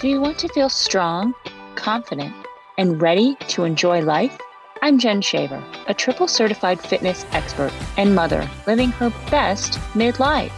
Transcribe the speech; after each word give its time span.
Do 0.00 0.08
you 0.08 0.18
want 0.18 0.38
to 0.38 0.48
feel 0.48 0.70
strong, 0.70 1.34
confident, 1.74 2.34
and 2.78 3.02
ready 3.02 3.34
to 3.48 3.64
enjoy 3.64 4.00
life? 4.00 4.34
I'm 4.80 4.98
Jen 4.98 5.20
Shaver, 5.20 5.62
a 5.88 5.92
triple 5.92 6.26
certified 6.26 6.80
fitness 6.80 7.26
expert 7.32 7.70
and 7.98 8.14
mother 8.14 8.48
living 8.66 8.92
her 8.92 9.10
best 9.30 9.72
midlife. 9.92 10.52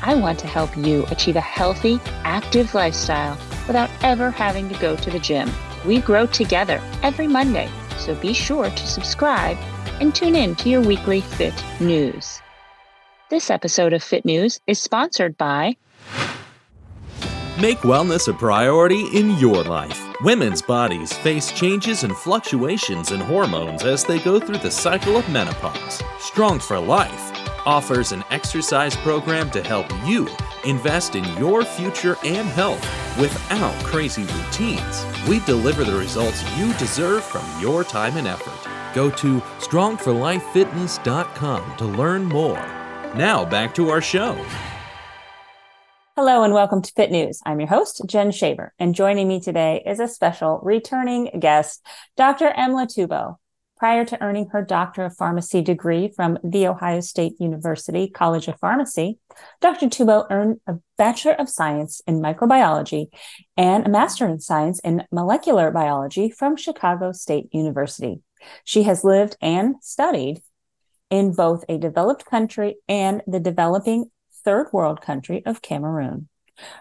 I 0.00 0.14
want 0.14 0.38
to 0.38 0.46
help 0.46 0.74
you 0.74 1.04
achieve 1.10 1.36
a 1.36 1.40
healthy, 1.42 2.00
active 2.24 2.72
lifestyle 2.72 3.36
without 3.66 3.90
ever 4.02 4.30
having 4.30 4.70
to 4.70 4.80
go 4.80 4.96
to 4.96 5.10
the 5.10 5.18
gym. 5.18 5.50
We 5.84 6.00
grow 6.00 6.24
together 6.24 6.80
every 7.02 7.26
Monday, 7.26 7.68
so 7.98 8.14
be 8.14 8.32
sure 8.32 8.70
to 8.70 8.86
subscribe 8.86 9.58
and 10.00 10.14
tune 10.14 10.34
in 10.34 10.56
to 10.56 10.70
your 10.70 10.80
weekly 10.80 11.20
Fit 11.20 11.62
News. 11.78 12.40
This 13.28 13.50
episode 13.50 13.92
of 13.92 14.02
Fit 14.02 14.24
News 14.24 14.60
is 14.66 14.80
sponsored 14.80 15.36
by 15.36 15.76
Make 17.60 17.80
wellness 17.80 18.28
a 18.28 18.32
priority 18.32 19.06
in 19.18 19.36
your 19.36 19.64
life. 19.64 20.00
Women's 20.22 20.62
bodies 20.62 21.12
face 21.12 21.50
changes 21.50 22.04
and 22.04 22.16
fluctuations 22.16 23.10
in 23.10 23.18
hormones 23.18 23.82
as 23.82 24.04
they 24.04 24.20
go 24.20 24.38
through 24.38 24.58
the 24.58 24.70
cycle 24.70 25.16
of 25.16 25.28
menopause. 25.28 26.00
Strong 26.20 26.60
for 26.60 26.78
Life 26.78 27.32
offers 27.66 28.12
an 28.12 28.22
exercise 28.30 28.94
program 28.98 29.50
to 29.50 29.60
help 29.60 29.88
you 30.06 30.28
invest 30.64 31.16
in 31.16 31.24
your 31.36 31.64
future 31.64 32.16
and 32.24 32.46
health 32.46 32.80
without 33.18 33.74
crazy 33.82 34.22
routines. 34.22 35.04
We 35.26 35.40
deliver 35.40 35.82
the 35.82 35.98
results 35.98 36.44
you 36.56 36.72
deserve 36.74 37.24
from 37.24 37.44
your 37.60 37.82
time 37.82 38.16
and 38.18 38.28
effort. 38.28 38.54
Go 38.94 39.10
to 39.10 39.40
strongforlifefitness.com 39.58 41.76
to 41.76 41.84
learn 41.84 42.24
more. 42.24 42.64
Now 43.16 43.44
back 43.44 43.74
to 43.74 43.88
our 43.88 44.00
show. 44.00 44.38
Hello 46.18 46.42
and 46.42 46.52
welcome 46.52 46.82
to 46.82 46.92
Fit 46.96 47.12
News. 47.12 47.40
I'm 47.46 47.60
your 47.60 47.68
host, 47.68 48.02
Jen 48.04 48.32
Shaver, 48.32 48.74
and 48.76 48.92
joining 48.92 49.28
me 49.28 49.38
today 49.38 49.84
is 49.86 50.00
a 50.00 50.08
special 50.08 50.58
returning 50.64 51.30
guest, 51.38 51.86
Dr. 52.16 52.50
Emlah 52.58 52.92
Tubuo. 52.92 53.36
Prior 53.76 54.04
to 54.04 54.20
earning 54.20 54.48
her 54.48 54.60
Doctor 54.60 55.04
of 55.04 55.16
Pharmacy 55.16 55.62
degree 55.62 56.08
from 56.08 56.36
The 56.42 56.66
Ohio 56.66 56.98
State 56.98 57.34
University 57.38 58.10
College 58.10 58.48
of 58.48 58.58
Pharmacy, 58.58 59.20
Dr. 59.60 59.86
Tubuo 59.86 60.26
earned 60.28 60.56
a 60.66 60.78
Bachelor 60.96 61.34
of 61.34 61.48
Science 61.48 62.02
in 62.04 62.20
Microbiology 62.20 63.10
and 63.56 63.86
a 63.86 63.88
Master 63.88 64.26
in 64.26 64.40
Science 64.40 64.80
in 64.80 65.04
Molecular 65.12 65.70
Biology 65.70 66.30
from 66.30 66.56
Chicago 66.56 67.12
State 67.12 67.48
University. 67.52 68.22
She 68.64 68.82
has 68.82 69.04
lived 69.04 69.36
and 69.40 69.76
studied 69.82 70.42
in 71.10 71.32
both 71.32 71.64
a 71.68 71.78
developed 71.78 72.26
country 72.26 72.78
and 72.88 73.22
the 73.28 73.38
developing 73.38 74.10
third 74.44 74.68
world 74.72 75.00
country 75.00 75.42
of 75.46 75.62
Cameroon. 75.62 76.28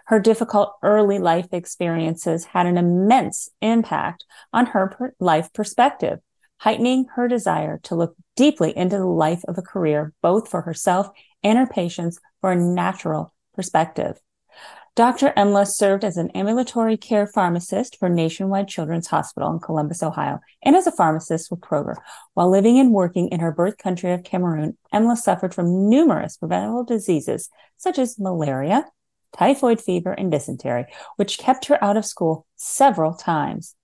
Her 0.06 0.20
difficult 0.20 0.74
early 0.82 1.20
life 1.20 1.48
experiences 1.52 2.46
had 2.46 2.66
an 2.66 2.78
immense 2.78 3.50
impact 3.62 4.26
on 4.52 4.68
her 4.68 4.88
per- 4.88 5.14
life 5.20 5.54
perspective, 5.54 6.20
heightening 6.58 7.06
her 7.16 7.28
desire 7.28 7.80
to 7.84 7.96
look 7.96 8.16
deeply 8.36 8.76
into 8.76 8.98
the 8.98 9.06
life 9.06 9.44
of 9.48 9.58
a 9.58 9.62
career, 9.62 10.14
both 10.22 10.50
for 10.50 10.62
herself 10.62 11.10
and 11.44 11.58
her 11.58 11.68
patients, 11.68 12.20
for 12.42 12.52
a 12.52 12.56
natural 12.56 13.34
perspective. 13.54 14.20
Dr. 14.98 15.32
Emlah 15.38 15.68
served 15.68 16.04
as 16.04 16.18
an 16.18 16.32
ambulatory 16.32 16.98
care 16.98 17.28
pharmacist 17.28 18.00
for 18.00 18.10
Nationwide 18.10 18.68
Children's 18.68 19.06
Hospital 19.06 19.52
in 19.52 19.60
Columbus, 19.60 20.02
Ohio, 20.02 20.40
and 20.64 20.76
as 20.76 20.88
a 20.88 20.92
pharmacist 20.92 21.52
with 21.52 21.60
Kroger. 21.60 21.98
While 22.34 22.50
living 22.50 22.80
and 22.80 22.92
working 22.92 23.28
in 23.28 23.40
her 23.40 23.52
birth 23.52 23.78
country 23.78 24.12
of 24.12 24.24
Cameroon, 24.24 24.76
Emlah 24.92 25.16
suffered 25.16 25.54
from 25.54 25.88
numerous 25.88 26.38
preventable 26.38 26.84
diseases 26.84 27.52
such 27.78 28.00
as 28.00 28.18
malaria, 28.18 28.88
typhoid 29.38 29.80
fever, 29.80 30.14
and 30.14 30.32
dysentery, 30.32 30.88
which 31.18 31.38
kept 31.38 31.68
her 31.68 31.78
out 31.84 31.96
of 31.96 32.04
school 32.04 32.48
several 32.56 33.14
times. 33.14 33.76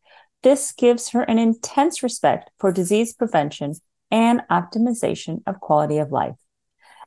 This 0.41 0.71
gives 0.71 1.09
her 1.09 1.21
an 1.21 1.37
intense 1.37 2.01
respect 2.01 2.49
for 2.57 2.71
disease 2.71 3.13
prevention 3.13 3.75
and 4.09 4.41
optimization 4.49 5.43
of 5.45 5.59
quality 5.59 5.99
of 5.99 6.11
life. 6.11 6.42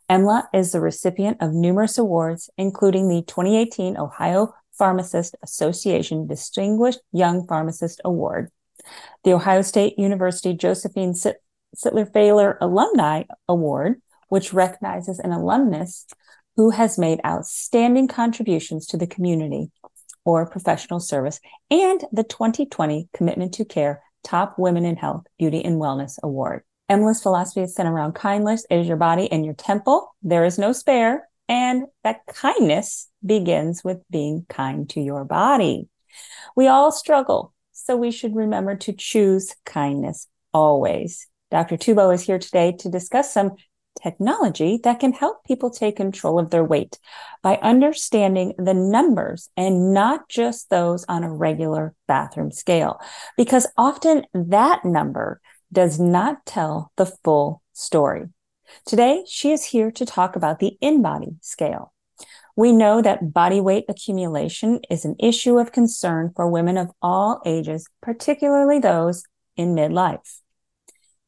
Emlah 0.09 0.45
is 0.55 0.71
the 0.71 0.81
recipient 0.81 1.39
of 1.41 1.53
numerous 1.53 1.99
awards, 1.99 2.49
including 2.57 3.09
the 3.09 3.23
2018 3.23 3.97
Ohio 3.97 4.55
Pharmacist 4.73 5.35
Association 5.43 6.29
Distinguished 6.29 7.01
Young 7.13 7.47
Pharmacist 7.47 8.01
Award, 8.05 8.51
the 9.25 9.33
Ohio 9.33 9.63
State 9.63 9.99
University 9.99 10.55
Josephine 10.55 11.13
Sittler 11.13 12.13
Failer 12.13 12.57
Alumni 12.61 13.25
Award, 13.49 14.01
which 14.29 14.53
recognizes 14.53 15.19
an 15.19 15.33
alumnus 15.33 16.07
who 16.55 16.71
has 16.71 16.99
made 16.99 17.21
outstanding 17.27 18.07
contributions 18.07 18.87
to 18.87 18.97
the 18.97 19.07
community 19.07 19.71
or 20.25 20.47
professional 20.47 21.01
service, 21.01 21.41
and 21.71 22.05
the 22.13 22.25
2020 22.25 23.09
Commitment 23.13 23.55
to 23.55 23.65
Care 23.65 24.03
Top 24.23 24.59
Women 24.59 24.85
in 24.85 24.97
Health, 24.97 25.25
Beauty 25.39 25.65
and 25.65 25.81
Wellness 25.81 26.19
Award. 26.23 26.63
Emlah's 26.91 27.23
philosophy 27.23 27.63
is 27.63 27.75
centered 27.75 27.93
around 27.93 28.15
kindness. 28.15 28.65
It 28.71 28.79
is 28.79 28.87
your 28.87 28.97
body 28.97 29.31
and 29.31 29.45
your 29.45 29.55
temple. 29.55 30.15
There 30.23 30.45
is 30.45 30.59
no 30.59 30.73
spare. 30.73 31.29
And 31.49 31.85
that 32.03 32.27
kindness 32.27 33.09
begins 33.25 33.85
with 33.85 33.99
being 34.11 34.47
kind 34.49 34.89
to 34.91 35.01
your 35.01 35.25
body. 35.25 35.89
We 36.57 36.67
all 36.69 36.91
struggle, 36.91 37.53
so 37.73 37.97
we 37.97 38.11
should 38.11 38.35
remember 38.35 38.77
to 38.77 38.93
choose 38.93 39.55
kindness 39.65 40.29
always. 40.53 41.29
Dr. 41.51 41.77
Tubuo 41.77 42.13
is 42.13 42.23
here 42.23 42.39
today 42.39 42.73
to 42.81 42.89
discuss 42.89 43.33
some 43.33 43.53
technology 44.03 44.79
that 44.85 45.01
can 45.01 45.13
help 45.13 45.45
people 45.45 45.71
take 45.71 45.97
control 45.97 46.39
of 46.39 46.51
their 46.51 46.65
weight 46.65 46.99
by 47.43 47.57
understanding 47.63 48.55
the 48.59 48.75
numbers 48.75 49.49
and 49.57 49.93
not 49.95 50.29
just 50.29 50.69
those 50.69 51.05
on 51.09 51.25
a 51.25 51.33
regular 51.33 51.95
bathroom 52.07 52.51
scale. 52.51 53.01
Because 53.37 53.67
often 53.77 54.25
that 54.35 54.85
number 54.85 55.41
does 55.77 56.01
not 56.01 56.47
tell 56.47 56.91
the 56.97 57.05
full 57.05 57.63
story. 57.75 58.25
Today, 58.87 59.25
she 59.29 59.53
is 59.53 59.67
here 59.67 59.91
to 59.91 60.07
talk 60.07 60.35
about 60.35 60.59
the 60.59 60.79
InBody 60.83 61.37
scale. 61.43 61.93
We 62.57 62.73
know 62.73 63.03
that 63.03 63.35
body 63.35 63.61
weight 63.61 63.85
accumulation 63.87 64.81
is 64.89 65.05
an 65.05 65.17
issue 65.19 65.59
of 65.59 65.73
concern 65.73 66.33
for 66.35 66.49
women 66.49 66.79
of 66.79 66.93
all 67.03 67.43
ages, 67.45 67.87
particularly 68.01 68.79
those 68.79 69.25
in 69.55 69.75
midlife. 69.75 70.41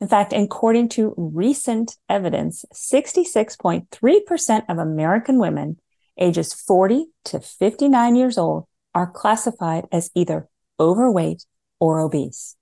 In 0.00 0.08
fact, 0.08 0.32
according 0.32 0.88
to 0.90 1.12
recent 1.18 1.96
evidence, 2.08 2.64
66.3% 2.72 4.62
of 4.66 4.78
American 4.78 5.38
women 5.38 5.78
ages 6.18 6.54
40 6.54 7.08
to 7.26 7.40
59 7.40 8.16
years 8.16 8.38
old 8.38 8.64
are 8.94 9.10
classified 9.10 9.84
as 9.92 10.10
either 10.14 10.48
overweight 10.80 11.44
or 11.78 12.00
obese. 12.00 12.56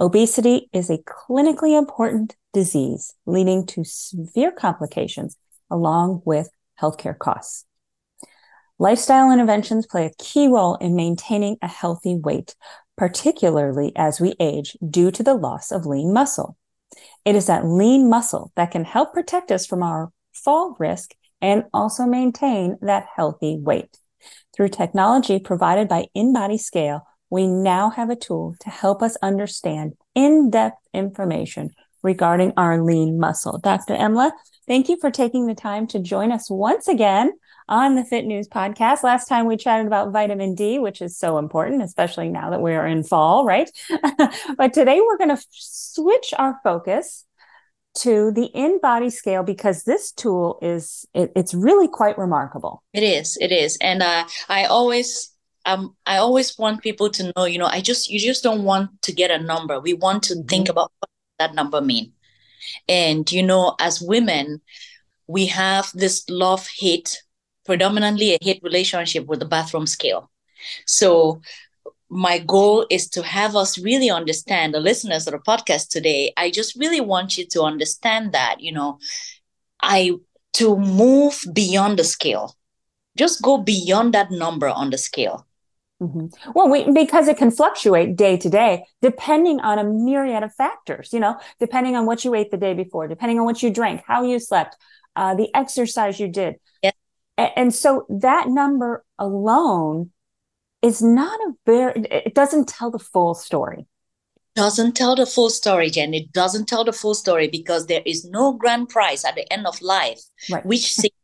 Obesity 0.00 0.68
is 0.72 0.90
a 0.90 0.98
clinically 0.98 1.76
important 1.76 2.36
disease 2.52 3.14
leading 3.26 3.66
to 3.66 3.84
severe 3.84 4.50
complications 4.52 5.36
along 5.70 6.22
with 6.24 6.50
healthcare 6.80 7.18
costs. 7.18 7.64
Lifestyle 8.78 9.30
interventions 9.30 9.86
play 9.86 10.06
a 10.06 10.22
key 10.22 10.48
role 10.48 10.74
in 10.76 10.96
maintaining 10.96 11.56
a 11.62 11.68
healthy 11.68 12.16
weight, 12.16 12.54
particularly 12.96 13.92
as 13.94 14.20
we 14.20 14.34
age 14.40 14.76
due 14.88 15.10
to 15.12 15.22
the 15.22 15.34
loss 15.34 15.70
of 15.70 15.86
lean 15.86 16.12
muscle. 16.12 16.56
It 17.24 17.36
is 17.36 17.46
that 17.46 17.66
lean 17.66 18.10
muscle 18.10 18.52
that 18.56 18.70
can 18.70 18.84
help 18.84 19.14
protect 19.14 19.52
us 19.52 19.66
from 19.66 19.82
our 19.82 20.10
fall 20.32 20.76
risk 20.78 21.14
and 21.40 21.64
also 21.72 22.04
maintain 22.06 22.78
that 22.82 23.06
healthy 23.14 23.56
weight. 23.56 23.98
Through 24.54 24.68
technology 24.68 25.38
provided 25.38 25.88
by 25.88 26.06
InBody 26.16 26.58
Scale, 26.60 27.06
we 27.32 27.46
now 27.46 27.88
have 27.88 28.10
a 28.10 28.14
tool 28.14 28.54
to 28.60 28.68
help 28.68 29.00
us 29.00 29.16
understand 29.22 29.94
in 30.14 30.50
depth 30.50 30.76
information 30.92 31.70
regarding 32.02 32.52
our 32.58 32.84
lean 32.84 33.18
muscle. 33.18 33.56
Dr. 33.56 33.94
Emlah, 33.94 34.32
thank 34.68 34.90
you 34.90 34.98
for 35.00 35.10
taking 35.10 35.46
the 35.46 35.54
time 35.54 35.86
to 35.86 35.98
join 35.98 36.30
us 36.30 36.50
once 36.50 36.88
again 36.88 37.32
on 37.70 37.94
the 37.94 38.04
Fit 38.04 38.26
News 38.26 38.48
podcast. 38.48 39.02
Last 39.02 39.28
time 39.28 39.46
we 39.46 39.56
chatted 39.56 39.86
about 39.86 40.12
vitamin 40.12 40.54
D, 40.54 40.78
which 40.78 41.00
is 41.00 41.16
so 41.16 41.38
important, 41.38 41.82
especially 41.82 42.28
now 42.28 42.50
that 42.50 42.60
we 42.60 42.74
are 42.74 42.86
in 42.86 43.02
fall, 43.02 43.46
right? 43.46 43.70
but 44.58 44.74
today 44.74 45.00
we're 45.00 45.16
going 45.16 45.34
to 45.34 45.42
switch 45.48 46.34
our 46.36 46.60
focus 46.62 47.24
to 47.94 48.30
the 48.30 48.50
InBody 48.54 49.10
scale 49.10 49.42
because 49.42 49.84
this 49.84 50.12
tool 50.12 50.58
is 50.60 51.06
it, 51.14 51.32
it's 51.34 51.54
really 51.54 51.88
quite 51.88 52.16
remarkable 52.16 52.82
it 52.94 53.02
is 53.02 53.36
it 53.38 53.52
is 53.52 53.76
and 53.82 54.02
uh, 54.02 54.24
i 54.48 54.64
always 54.64 55.31
um, 55.64 55.96
I 56.06 56.16
always 56.16 56.58
want 56.58 56.82
people 56.82 57.10
to 57.10 57.32
know, 57.36 57.44
you 57.44 57.58
know, 57.58 57.66
I 57.66 57.80
just 57.80 58.10
you 58.10 58.18
just 58.18 58.42
don't 58.42 58.64
want 58.64 59.02
to 59.02 59.12
get 59.12 59.30
a 59.30 59.42
number. 59.42 59.80
We 59.80 59.94
want 59.94 60.22
to 60.24 60.34
mm-hmm. 60.34 60.46
think 60.46 60.68
about 60.68 60.92
what 60.98 61.10
that 61.38 61.54
number 61.54 61.80
mean. 61.80 62.12
And 62.88 63.30
you 63.30 63.42
know, 63.42 63.76
as 63.80 64.00
women, 64.00 64.60
we 65.26 65.46
have 65.46 65.90
this 65.94 66.28
love 66.28 66.68
hate, 66.78 67.22
predominantly 67.64 68.34
a 68.34 68.38
hate 68.40 68.62
relationship 68.62 69.26
with 69.26 69.40
the 69.40 69.46
bathroom 69.46 69.86
scale. 69.86 70.30
So 70.86 71.40
my 72.08 72.38
goal 72.38 72.86
is 72.90 73.08
to 73.10 73.22
have 73.22 73.56
us 73.56 73.78
really 73.78 74.10
understand 74.10 74.74
the 74.74 74.80
listeners 74.80 75.26
of 75.26 75.32
the 75.32 75.38
podcast 75.38 75.88
today. 75.88 76.32
I 76.36 76.50
just 76.50 76.76
really 76.76 77.00
want 77.00 77.38
you 77.38 77.46
to 77.48 77.62
understand 77.62 78.32
that, 78.32 78.60
you 78.60 78.72
know, 78.72 78.98
I 79.82 80.12
to 80.54 80.76
move 80.76 81.42
beyond 81.52 81.98
the 81.98 82.04
scale. 82.04 82.56
Just 83.16 83.42
go 83.42 83.58
beyond 83.58 84.12
that 84.14 84.30
number 84.30 84.68
on 84.68 84.90
the 84.90 84.98
scale 84.98 85.46
Mm-hmm. 86.02 86.50
Well, 86.54 86.68
we, 86.68 86.90
because 86.90 87.28
it 87.28 87.36
can 87.36 87.52
fluctuate 87.52 88.16
day 88.16 88.36
to 88.36 88.50
day, 88.50 88.86
depending 89.00 89.60
on 89.60 89.78
a 89.78 89.84
myriad 89.84 90.42
of 90.42 90.52
factors, 90.54 91.12
you 91.12 91.20
know, 91.20 91.38
depending 91.60 91.94
on 91.94 92.06
what 92.06 92.24
you 92.24 92.34
ate 92.34 92.50
the 92.50 92.56
day 92.56 92.74
before, 92.74 93.06
depending 93.06 93.38
on 93.38 93.44
what 93.44 93.62
you 93.62 93.70
drank, 93.70 94.02
how 94.04 94.24
you 94.24 94.40
slept, 94.40 94.76
uh, 95.14 95.36
the 95.36 95.48
exercise 95.54 96.18
you 96.18 96.26
did. 96.26 96.56
A- 97.38 97.58
and 97.58 97.72
so 97.72 98.04
that 98.08 98.48
number 98.48 99.04
alone 99.18 100.10
is 100.82 101.00
not 101.00 101.38
a 101.40 101.52
very, 101.64 102.02
it 102.10 102.34
doesn't 102.34 102.68
tell 102.68 102.90
the 102.90 102.98
full 102.98 103.34
story. 103.34 103.86
Doesn't 104.54 104.96
tell 104.96 105.14
the 105.14 105.24
full 105.24 105.48
story, 105.48 105.88
Jen. 105.88 106.12
It 106.12 106.32
doesn't 106.32 106.66
tell 106.66 106.84
the 106.84 106.92
full 106.92 107.14
story 107.14 107.48
because 107.48 107.86
there 107.86 108.02
is 108.04 108.24
no 108.24 108.52
grand 108.52 108.88
prize 108.88 109.24
at 109.24 109.34
the 109.34 109.50
end 109.50 109.66
of 109.66 109.80
life, 109.80 110.20
right. 110.50 110.66
which 110.66 110.92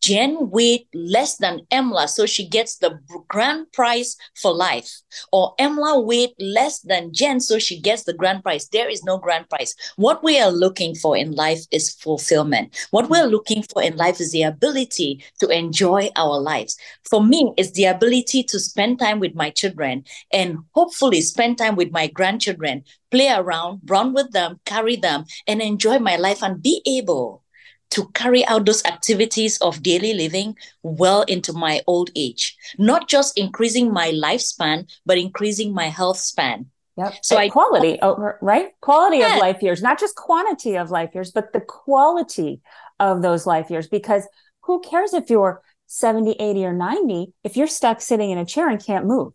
Jen 0.00 0.50
weighed 0.50 0.86
less 0.94 1.36
than 1.36 1.60
Emlah, 1.70 2.08
so 2.08 2.26
she 2.26 2.48
gets 2.48 2.76
the 2.76 2.98
grand 3.28 3.70
prize 3.72 4.16
for 4.40 4.52
life. 4.52 4.90
Or 5.32 5.54
Emlah 5.58 6.04
weighed 6.04 6.34
less 6.38 6.80
than 6.80 7.12
Jen, 7.12 7.40
so 7.40 7.58
she 7.58 7.80
gets 7.80 8.04
the 8.04 8.12
grand 8.12 8.42
prize. 8.42 8.68
There 8.68 8.88
is 8.88 9.04
no 9.04 9.18
grand 9.18 9.48
prize. 9.48 9.74
What 9.96 10.22
we 10.22 10.40
are 10.40 10.50
looking 10.50 10.94
for 10.94 11.16
in 11.16 11.32
life 11.32 11.64
is 11.70 11.90
fulfillment. 11.94 12.88
What 12.90 13.10
we're 13.10 13.26
looking 13.26 13.62
for 13.62 13.82
in 13.82 13.96
life 13.96 14.20
is 14.20 14.32
the 14.32 14.42
ability 14.42 15.24
to 15.40 15.48
enjoy 15.48 16.10
our 16.16 16.38
lives. 16.38 16.76
For 17.08 17.22
me, 17.22 17.52
it's 17.56 17.72
the 17.72 17.86
ability 17.86 18.44
to 18.44 18.60
spend 18.60 18.98
time 18.98 19.20
with 19.20 19.34
my 19.34 19.50
children 19.50 20.04
and 20.32 20.58
hopefully 20.72 21.20
spend 21.20 21.58
time 21.58 21.76
with 21.76 21.90
my 21.90 22.06
grandchildren, 22.06 22.84
play 23.10 23.30
around, 23.30 23.80
run 23.86 24.12
with 24.12 24.32
them, 24.32 24.60
carry 24.64 24.96
them, 24.96 25.24
and 25.46 25.60
enjoy 25.60 25.98
my 25.98 26.16
life 26.16 26.42
and 26.42 26.62
be 26.62 26.82
able 26.86 27.42
to 27.90 28.08
carry 28.14 28.44
out 28.46 28.66
those 28.66 28.84
activities 28.84 29.58
of 29.58 29.82
daily 29.82 30.14
living 30.14 30.56
well 30.82 31.22
into 31.22 31.52
my 31.52 31.80
old 31.86 32.10
age, 32.14 32.56
not 32.78 33.08
just 33.08 33.38
increasing 33.38 33.92
my 33.92 34.10
lifespan, 34.10 34.90
but 35.06 35.18
increasing 35.18 35.72
my 35.72 35.88
health 35.88 36.18
span. 36.18 36.66
Yep. 36.96 37.14
So 37.22 37.36
I, 37.36 37.48
quality, 37.48 37.98
oh, 38.02 38.32
right? 38.42 38.70
Quality 38.80 39.18
yeah. 39.18 39.34
of 39.34 39.40
life 39.40 39.62
years, 39.62 39.80
not 39.80 40.00
just 40.00 40.16
quantity 40.16 40.76
of 40.76 40.90
life 40.90 41.10
years, 41.14 41.30
but 41.30 41.52
the 41.52 41.60
quality 41.60 42.60
of 42.98 43.22
those 43.22 43.46
life 43.46 43.70
years. 43.70 43.86
Because 43.86 44.26
who 44.62 44.80
cares 44.80 45.14
if 45.14 45.30
you're 45.30 45.62
70, 45.86 46.32
80, 46.32 46.64
or 46.66 46.72
90 46.72 47.32
if 47.44 47.56
you're 47.56 47.68
stuck 47.68 48.00
sitting 48.00 48.30
in 48.30 48.38
a 48.38 48.44
chair 48.44 48.68
and 48.68 48.84
can't 48.84 49.06
move? 49.06 49.32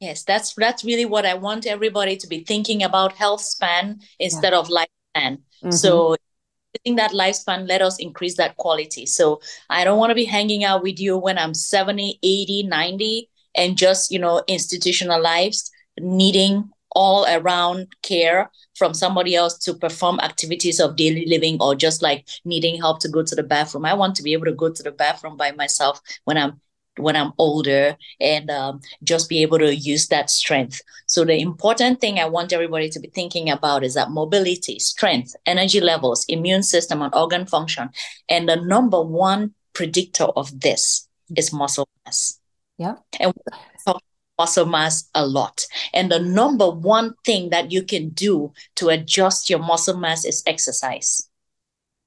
Yes, 0.00 0.24
that's 0.24 0.54
that's 0.54 0.84
really 0.84 1.06
what 1.06 1.24
I 1.24 1.34
want 1.34 1.66
everybody 1.66 2.18
to 2.18 2.26
be 2.26 2.44
thinking 2.44 2.82
about 2.82 3.14
health 3.14 3.40
span 3.40 4.00
instead 4.18 4.52
yeah. 4.52 4.58
of 4.58 4.68
lifespan. 4.68 5.38
Mm-hmm. 5.64 5.70
So 5.70 6.16
that 6.96 7.12
lifespan 7.12 7.68
let 7.68 7.82
us 7.82 7.98
increase 7.98 8.36
that 8.36 8.56
quality. 8.56 9.06
So 9.06 9.40
i 9.70 9.84
don't 9.84 9.98
want 9.98 10.10
to 10.10 10.14
be 10.14 10.24
hanging 10.24 10.64
out 10.64 10.82
with 10.82 11.00
you 11.00 11.16
when 11.18 11.38
i'm 11.38 11.54
70 11.54 12.18
80 12.22 12.62
90 12.64 13.30
and 13.54 13.76
just 13.76 14.10
you 14.10 14.18
know 14.18 14.42
institutionalized 14.46 15.70
needing 15.98 16.70
all 16.92 17.26
around 17.26 17.88
care 18.02 18.50
from 18.74 18.94
somebody 18.94 19.34
else 19.34 19.58
to 19.58 19.74
perform 19.74 20.18
activities 20.20 20.80
of 20.80 20.96
daily 20.96 21.26
living 21.26 21.58
or 21.60 21.74
just 21.74 22.02
like 22.02 22.26
needing 22.44 22.78
help 22.80 23.00
to 23.00 23.08
go 23.08 23.22
to 23.22 23.34
the 23.34 23.42
bathroom. 23.42 23.84
I 23.84 23.92
want 23.92 24.14
to 24.16 24.22
be 24.22 24.32
able 24.32 24.46
to 24.46 24.52
go 24.52 24.70
to 24.70 24.82
the 24.82 24.92
bathroom 24.92 25.36
by 25.36 25.52
myself 25.52 26.00
when 26.24 26.38
i'm 26.38 26.60
when 26.98 27.16
I'm 27.16 27.32
older 27.38 27.96
and 28.20 28.50
um, 28.50 28.80
just 29.02 29.28
be 29.28 29.42
able 29.42 29.58
to 29.58 29.74
use 29.74 30.08
that 30.08 30.30
strength. 30.30 30.80
So, 31.06 31.24
the 31.24 31.40
important 31.40 32.00
thing 32.00 32.18
I 32.18 32.26
want 32.26 32.52
everybody 32.52 32.88
to 32.90 33.00
be 33.00 33.08
thinking 33.08 33.50
about 33.50 33.84
is 33.84 33.94
that 33.94 34.10
mobility, 34.10 34.78
strength, 34.78 35.34
energy 35.46 35.80
levels, 35.80 36.24
immune 36.28 36.62
system, 36.62 37.02
and 37.02 37.14
organ 37.14 37.46
function. 37.46 37.90
And 38.28 38.48
the 38.48 38.56
number 38.56 39.02
one 39.02 39.54
predictor 39.72 40.24
of 40.24 40.60
this 40.60 41.08
is 41.36 41.52
muscle 41.52 41.88
mass. 42.04 42.40
Yeah. 42.78 42.96
And 43.20 43.32
talk 43.84 44.02
muscle 44.38 44.66
mass 44.66 45.08
a 45.14 45.26
lot. 45.26 45.62
And 45.94 46.10
the 46.10 46.18
number 46.18 46.70
one 46.70 47.14
thing 47.24 47.50
that 47.50 47.72
you 47.72 47.82
can 47.82 48.10
do 48.10 48.52
to 48.76 48.88
adjust 48.88 49.48
your 49.48 49.58
muscle 49.58 49.96
mass 49.96 50.24
is 50.24 50.42
exercise. 50.46 51.28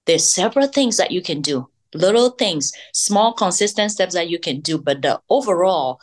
There's 0.06 0.32
several 0.32 0.68
things 0.68 0.98
that 0.98 1.12
you 1.12 1.22
can 1.22 1.42
do 1.42 1.70
little 1.94 2.32
things, 2.32 2.72
small, 2.94 3.34
consistent 3.34 3.92
steps 3.92 4.14
that 4.14 4.30
you 4.30 4.40
can 4.40 4.62
do. 4.62 4.78
But 4.78 5.02
the 5.02 5.20
overall, 5.30 6.00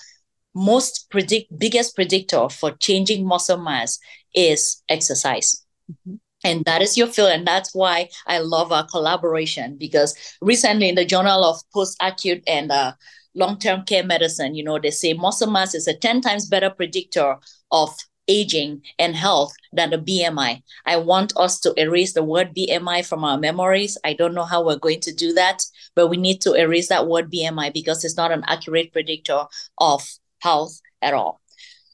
most 0.54 1.10
predict 1.10 1.56
biggest 1.58 1.94
predictor 1.94 2.48
for 2.48 2.72
changing 2.72 3.26
muscle 3.26 3.58
mass 3.58 3.98
is 4.34 4.82
exercise. 4.88 5.64
Mm-hmm. 5.90 6.16
And 6.44 6.64
that 6.64 6.80
is 6.80 6.96
your 6.96 7.08
field. 7.08 7.30
And 7.30 7.46
that's 7.46 7.74
why 7.74 8.08
I 8.26 8.38
love 8.38 8.70
our 8.72 8.86
collaboration 8.86 9.76
because 9.78 10.14
recently 10.40 10.88
in 10.88 10.94
the 10.94 11.04
Journal 11.04 11.44
of 11.44 11.60
Post 11.74 11.96
Acute 12.00 12.42
and 12.46 12.70
uh, 12.70 12.92
Long 13.34 13.58
Term 13.58 13.84
Care 13.84 14.04
Medicine, 14.04 14.54
you 14.54 14.62
know, 14.62 14.78
they 14.78 14.90
say 14.90 15.12
muscle 15.12 15.50
mass 15.50 15.74
is 15.74 15.88
a 15.88 15.94
10 15.94 16.20
times 16.20 16.46
better 16.46 16.70
predictor 16.70 17.36
of 17.70 17.90
aging 18.28 18.82
and 18.98 19.14
health 19.14 19.52
than 19.72 19.90
the 19.90 19.98
BMI. 19.98 20.62
I 20.84 20.96
want 20.96 21.32
us 21.36 21.60
to 21.60 21.74
erase 21.76 22.12
the 22.12 22.22
word 22.22 22.54
BMI 22.54 23.06
from 23.06 23.24
our 23.24 23.38
memories. 23.38 23.98
I 24.04 24.14
don't 24.14 24.34
know 24.34 24.44
how 24.44 24.64
we're 24.64 24.76
going 24.76 25.00
to 25.00 25.14
do 25.14 25.32
that, 25.34 25.64
but 25.94 26.08
we 26.08 26.16
need 26.16 26.40
to 26.42 26.54
erase 26.54 26.88
that 26.88 27.06
word 27.06 27.30
BMI 27.30 27.72
because 27.72 28.04
it's 28.04 28.16
not 28.16 28.32
an 28.32 28.44
accurate 28.46 28.92
predictor 28.92 29.44
of 29.78 30.08
health 30.40 30.80
at 31.02 31.14
all. 31.14 31.40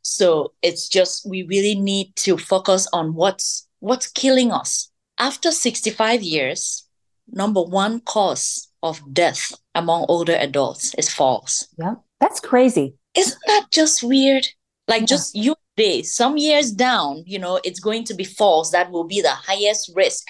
So 0.03 0.53
it's 0.63 0.89
just 0.89 1.29
we 1.29 1.45
really 1.45 1.75
need 1.75 2.15
to 2.17 2.37
focus 2.37 2.89
on 2.93 3.15
what's 3.15 3.69
what's 3.81 4.09
killing 4.09 4.53
us. 4.53 4.91
After 5.19 5.53
65 5.53 6.23
years, 6.23 6.87
number 7.31 7.63
one 7.63 8.01
cause 8.01 8.69
of 8.83 9.01
death 9.13 9.53
among 9.75 10.07
older 10.09 10.35
adults 10.35 10.95
is 10.99 11.09
falls. 11.09 11.69
Yeah. 11.79 11.95
That's 12.21 12.41
crazy. 12.41 12.95
Isn't 13.15 13.39
that 13.47 13.67
just 13.71 14.03
weird? 14.03 14.49
Like 14.89 15.03
yeah. 15.03 15.07
just 15.07 15.35
you 15.35 15.55
Some 16.03 16.37
years 16.37 16.71
down, 16.71 17.25
you 17.27 17.39
know, 17.39 17.61
it's 17.65 17.81
going 17.81 18.05
to 18.05 18.15
be 18.15 18.25
false. 18.25 18.71
That 18.71 18.91
will 18.91 19.05
be 19.05 19.21
the 19.21 19.31
highest 19.31 19.93
risk 19.95 20.27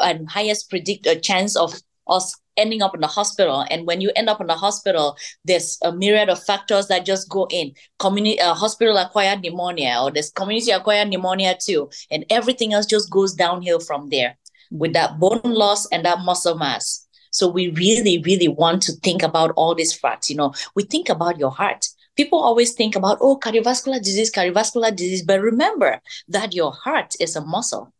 and 0.00 0.28
highest 0.28 0.68
predict 0.70 1.06
a 1.06 1.18
chance 1.18 1.56
of 1.56 1.80
us 2.06 2.36
ending 2.56 2.82
up 2.82 2.94
in 2.94 3.00
the 3.00 3.06
hospital. 3.06 3.64
And 3.70 3.86
when 3.86 4.00
you 4.00 4.10
end 4.14 4.28
up 4.28 4.40
in 4.40 4.46
the 4.46 4.54
hospital, 4.54 5.16
there's 5.44 5.78
a 5.82 5.92
myriad 5.92 6.28
of 6.28 6.42
factors 6.42 6.88
that 6.88 7.06
just 7.06 7.28
go 7.28 7.46
in. 7.50 7.72
Community, 7.98 8.40
uh, 8.40 8.54
hospital 8.54 8.96
acquired 8.98 9.40
pneumonia, 9.40 9.98
or 10.02 10.10
there's 10.10 10.30
community 10.30 10.70
acquired 10.70 11.08
pneumonia 11.08 11.56
too, 11.58 11.88
and 12.10 12.24
everything 12.28 12.74
else 12.74 12.86
just 12.86 13.10
goes 13.10 13.32
downhill 13.34 13.80
from 13.80 14.10
there 14.10 14.36
with 14.70 14.92
that 14.92 15.18
bone 15.18 15.40
loss 15.44 15.86
and 15.88 16.04
that 16.04 16.20
muscle 16.20 16.56
mass. 16.56 17.06
So 17.32 17.48
we 17.48 17.68
really, 17.70 18.20
really 18.22 18.48
want 18.48 18.82
to 18.82 18.92
think 18.92 19.22
about 19.22 19.52
all 19.56 19.74
these 19.74 19.94
facts. 19.94 20.28
You 20.28 20.36
know, 20.36 20.52
we 20.74 20.82
think 20.82 21.08
about 21.08 21.38
your 21.38 21.50
heart 21.50 21.88
people 22.20 22.38
always 22.38 22.74
think 22.74 22.96
about, 22.96 23.16
oh, 23.22 23.38
cardiovascular 23.38 23.98
disease, 23.98 24.30
cardiovascular 24.30 24.94
disease, 24.94 25.22
but 25.22 25.40
remember 25.40 26.02
that 26.28 26.52
your 26.52 26.70
heart 26.70 27.14
is 27.18 27.34
a 27.34 27.40
muscle. 27.40 27.94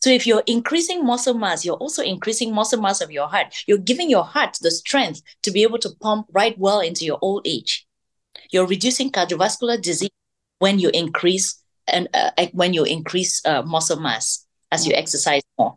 So 0.00 0.10
if 0.10 0.24
you're 0.24 0.44
increasing 0.46 1.04
muscle 1.04 1.34
mass, 1.34 1.64
you're 1.64 1.82
also 1.84 2.02
increasing 2.02 2.54
muscle 2.54 2.80
mass 2.80 3.00
of 3.00 3.10
your 3.10 3.26
heart. 3.26 3.48
You're 3.66 3.88
giving 3.90 4.08
your 4.08 4.22
heart 4.22 4.56
the 4.60 4.70
strength 4.70 5.20
to 5.42 5.50
be 5.50 5.64
able 5.64 5.80
to 5.80 5.90
pump 6.00 6.28
right 6.32 6.56
well 6.56 6.78
into 6.78 7.04
your 7.04 7.18
old 7.22 7.44
age. 7.44 7.84
You're 8.52 8.68
reducing 8.68 9.10
cardiovascular 9.10 9.82
disease 9.82 10.16
when 10.60 10.78
you 10.78 10.90
increase 10.94 11.60
and 11.88 12.08
uh, 12.14 12.30
when 12.52 12.72
you 12.72 12.84
increase 12.84 13.44
uh, 13.44 13.62
muscle 13.62 13.98
mass 13.98 14.46
as 14.70 14.86
you 14.86 14.94
exercise 14.94 15.42
more. 15.58 15.74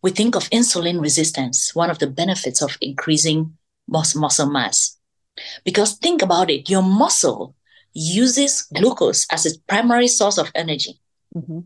We 0.00 0.10
think 0.10 0.36
of 0.36 0.48
insulin 0.48 1.02
resistance, 1.02 1.74
one 1.74 1.90
of 1.90 1.98
the 1.98 2.06
benefits 2.06 2.62
of 2.62 2.78
increasing 2.80 3.58
muscle 3.86 4.50
mass. 4.50 4.99
Because 5.64 5.96
think 5.98 6.22
about 6.22 6.50
it, 6.50 6.68
your 6.68 6.82
muscle 6.82 7.54
uses 7.92 8.62
glucose 8.74 9.26
as 9.32 9.46
its 9.46 9.56
primary 9.56 10.06
source 10.08 10.38
of 10.38 10.50
energy. 10.54 11.00
Mm-hmm. 11.34 11.60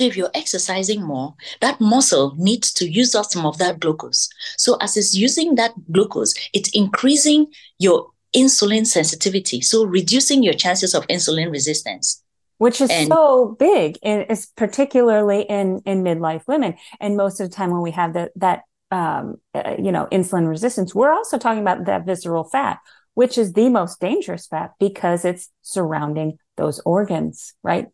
So 0.00 0.06
if 0.06 0.16
you're 0.16 0.30
exercising 0.34 1.02
more, 1.02 1.34
that 1.60 1.80
muscle 1.80 2.34
needs 2.36 2.72
to 2.74 2.90
use 2.90 3.14
up 3.14 3.26
some 3.26 3.46
of 3.46 3.58
that 3.58 3.78
glucose. 3.78 4.28
So 4.56 4.76
as 4.80 4.96
it's 4.96 5.14
using 5.14 5.54
that 5.54 5.72
glucose, 5.92 6.34
it's 6.52 6.70
increasing 6.70 7.46
your 7.78 8.08
insulin 8.34 8.84
sensitivity, 8.84 9.60
so 9.60 9.84
reducing 9.84 10.42
your 10.42 10.54
chances 10.54 10.94
of 10.94 11.06
insulin 11.06 11.52
resistance. 11.52 12.22
Which 12.58 12.80
is 12.80 12.90
and, 12.90 13.08
so 13.08 13.56
big, 13.58 13.98
and 14.02 14.26
it's 14.28 14.46
particularly 14.46 15.42
in 15.42 15.82
in 15.86 16.02
midlife 16.02 16.46
women. 16.46 16.76
And 17.00 17.16
most 17.16 17.40
of 17.40 17.50
the 17.50 17.54
time, 17.54 17.70
when 17.70 17.82
we 17.82 17.90
have 17.92 18.12
the, 18.12 18.30
that 18.36 18.62
um, 18.94 19.36
uh, 19.54 19.74
you 19.76 19.90
know, 19.90 20.06
insulin 20.12 20.48
resistance, 20.48 20.94
we're 20.94 21.12
also 21.12 21.36
talking 21.36 21.60
about 21.60 21.84
that 21.86 22.06
visceral 22.06 22.44
fat, 22.44 22.78
which 23.14 23.36
is 23.36 23.52
the 23.52 23.68
most 23.68 23.98
dangerous 23.98 24.46
fat 24.46 24.70
because 24.78 25.24
it's 25.24 25.50
surrounding 25.62 26.38
those 26.56 26.80
organs, 26.84 27.54
right? 27.64 27.88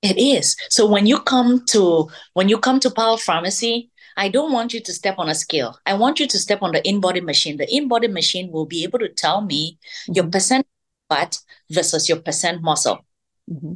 It 0.00 0.16
is. 0.16 0.56
So 0.70 0.86
when 0.86 1.06
you 1.06 1.18
come 1.18 1.64
to 1.70 2.08
when 2.34 2.48
you 2.48 2.58
come 2.58 2.78
to 2.80 2.90
Powell 2.90 3.16
Pharmacy, 3.16 3.90
I 4.16 4.28
don't 4.28 4.52
want 4.52 4.72
you 4.72 4.80
to 4.80 4.92
step 4.92 5.16
on 5.18 5.28
a 5.28 5.34
scale. 5.34 5.76
I 5.84 5.94
want 5.94 6.20
you 6.20 6.28
to 6.28 6.38
step 6.38 6.62
on 6.62 6.70
the 6.70 6.82
InBody 6.82 7.22
machine. 7.24 7.56
The 7.56 7.66
InBody 7.66 8.08
machine 8.12 8.52
will 8.52 8.66
be 8.66 8.84
able 8.84 9.00
to 9.00 9.08
tell 9.08 9.40
me 9.40 9.72
mm-hmm. 9.72 10.12
your 10.12 10.28
percent 10.28 10.68
fat 11.08 11.38
versus 11.68 12.08
your 12.08 12.20
percent 12.20 12.62
muscle. 12.62 13.04
Mm-hmm. 13.50 13.74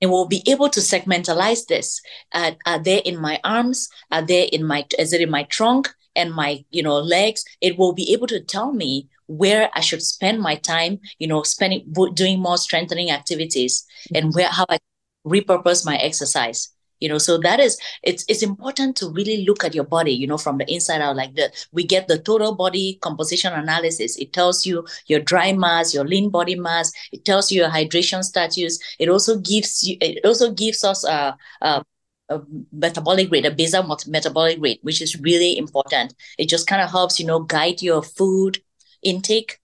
It 0.00 0.06
will 0.06 0.28
be 0.28 0.42
able 0.46 0.68
to 0.68 0.80
segmentalize 0.80 1.66
this. 1.66 2.00
Uh, 2.32 2.52
are 2.64 2.78
they 2.78 2.98
in 2.98 3.18
my 3.18 3.40
arms? 3.42 3.88
Are 4.12 4.22
they 4.22 4.44
in 4.44 4.62
my? 4.64 4.86
Is 4.98 5.12
it 5.12 5.20
in 5.20 5.30
my 5.30 5.44
trunk? 5.44 5.92
And 6.16 6.32
my 6.32 6.64
you 6.70 6.82
know 6.82 6.98
legs 6.98 7.44
it 7.60 7.78
will 7.78 7.92
be 7.92 8.12
able 8.12 8.26
to 8.26 8.40
tell 8.40 8.72
me 8.72 9.08
where 9.28 9.70
I 9.74 9.80
should 9.80 10.02
spend 10.02 10.40
my 10.40 10.54
time, 10.54 11.00
you 11.18 11.26
know, 11.26 11.42
spending 11.42 11.92
doing 12.14 12.38
more 12.38 12.58
strengthening 12.58 13.10
activities 13.10 13.84
mm-hmm. 14.08 14.16
and 14.24 14.34
where 14.34 14.48
how 14.48 14.66
I 14.68 14.78
repurpose 15.26 15.84
my 15.84 15.96
exercise 15.96 16.72
you 17.00 17.08
know. 17.08 17.18
So 17.18 17.38
that 17.38 17.60
is 17.60 17.78
it's 18.02 18.24
it's 18.28 18.42
important 18.42 18.96
to 18.96 19.10
really 19.10 19.44
look 19.44 19.64
at 19.64 19.74
your 19.74 19.84
body 19.84 20.12
you 20.12 20.26
know 20.26 20.38
from 20.38 20.58
the 20.58 20.72
inside 20.72 21.00
out 21.00 21.16
like 21.16 21.34
that 21.34 21.66
we 21.72 21.84
get 21.84 22.08
the 22.08 22.18
total 22.18 22.54
body 22.54 22.98
composition 23.02 23.52
analysis. 23.52 24.16
It 24.16 24.32
tells 24.32 24.64
you 24.64 24.86
your 25.06 25.20
dry 25.20 25.52
mass 25.52 25.94
your 25.94 26.04
lean 26.04 26.30
body 26.30 26.54
mass. 26.54 26.92
It 27.12 27.24
tells 27.24 27.50
you 27.50 27.62
your 27.62 27.70
hydration 27.70 28.22
status. 28.22 28.78
It 28.98 29.08
also 29.08 29.38
gives 29.38 29.86
you 29.86 29.96
it 30.00 30.24
also 30.24 30.52
gives 30.52 30.84
us 30.84 31.04
a, 31.04 31.36
a, 31.60 31.84
a 32.28 32.40
metabolic 32.72 33.30
rate 33.30 33.46
a 33.46 33.50
basal 33.50 33.98
metabolic 34.06 34.58
rate 34.60 34.80
which 34.82 35.00
is 35.00 35.20
really 35.20 35.56
important. 35.56 36.14
It 36.38 36.48
just 36.48 36.66
kind 36.66 36.82
of 36.82 36.90
helps 36.90 37.20
you 37.20 37.26
know 37.26 37.40
guide 37.40 37.82
your 37.82 38.02
food 38.02 38.62
intake 39.02 39.58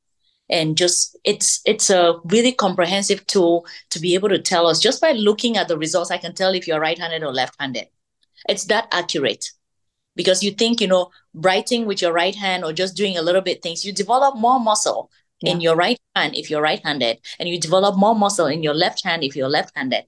and 0.49 0.77
just 0.77 1.19
it's 1.25 1.61
it's 1.65 1.91
a 1.91 2.19
really 2.25 2.53
comprehensive 2.53 3.27
tool 3.27 3.67
to 3.91 3.99
be 3.99 4.15
able 4.15 4.29
to 4.29 4.39
tell 4.39 4.67
us. 4.67 4.81
Just 4.81 5.01
by 5.01 5.13
looking 5.13 5.57
at 5.57 5.69
the 5.69 5.79
results 5.79 6.11
i 6.11 6.19
can 6.19 6.35
tell 6.35 6.55
if 6.55 6.67
you're 6.67 6.81
right-handed 6.81 7.23
or 7.23 7.33
left-handed. 7.33 7.87
It's 8.49 8.65
that 8.67 8.89
accurate 8.93 9.47
because 10.15 10.43
you 10.43 10.51
think 10.53 10.81
you 10.81 10.87
know 10.87 11.11
writing 11.35 11.87
with 11.87 12.03
your 12.03 12.13
right 12.13 12.35
hand 12.35 12.65
or 12.65 12.73
just 12.73 12.97
doing 12.97 13.17
a 13.17 13.23
little 13.23 13.41
bit 13.41 13.63
things 13.63 13.85
you 13.85 13.93
develop 13.93 14.37
more 14.37 14.61
muscle 14.61 15.11
yeah. 15.41 15.53
in 15.53 15.61
your 15.61 15.77
right 15.77 15.99
hand 16.15 16.35
if 16.37 16.51
you're 16.51 16.63
right-handed 16.63 17.19
and 17.39 17.49
you 17.49 17.59
develop 17.59 17.97
more 17.97 18.15
muscle 18.15 18.47
in 18.47 18.63
your 18.63 18.75
left 18.75 19.05
hand 19.05 19.25
if 19.25 19.35
you're 19.35 19.49
left-handed 19.49 20.05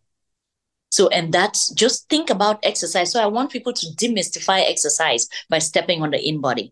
so 0.94 1.08
and 1.08 1.32
that's 1.34 1.70
just 1.70 2.08
think 2.08 2.30
about 2.30 2.64
exercise. 2.64 3.10
So 3.10 3.20
i 3.20 3.26
want 3.26 3.50
people 3.50 3.72
to 3.72 3.86
demystify 3.96 4.62
exercise 4.64 5.28
by 5.50 5.58
stepping 5.58 6.02
on 6.02 6.12
the 6.12 6.18
InBody. 6.18 6.70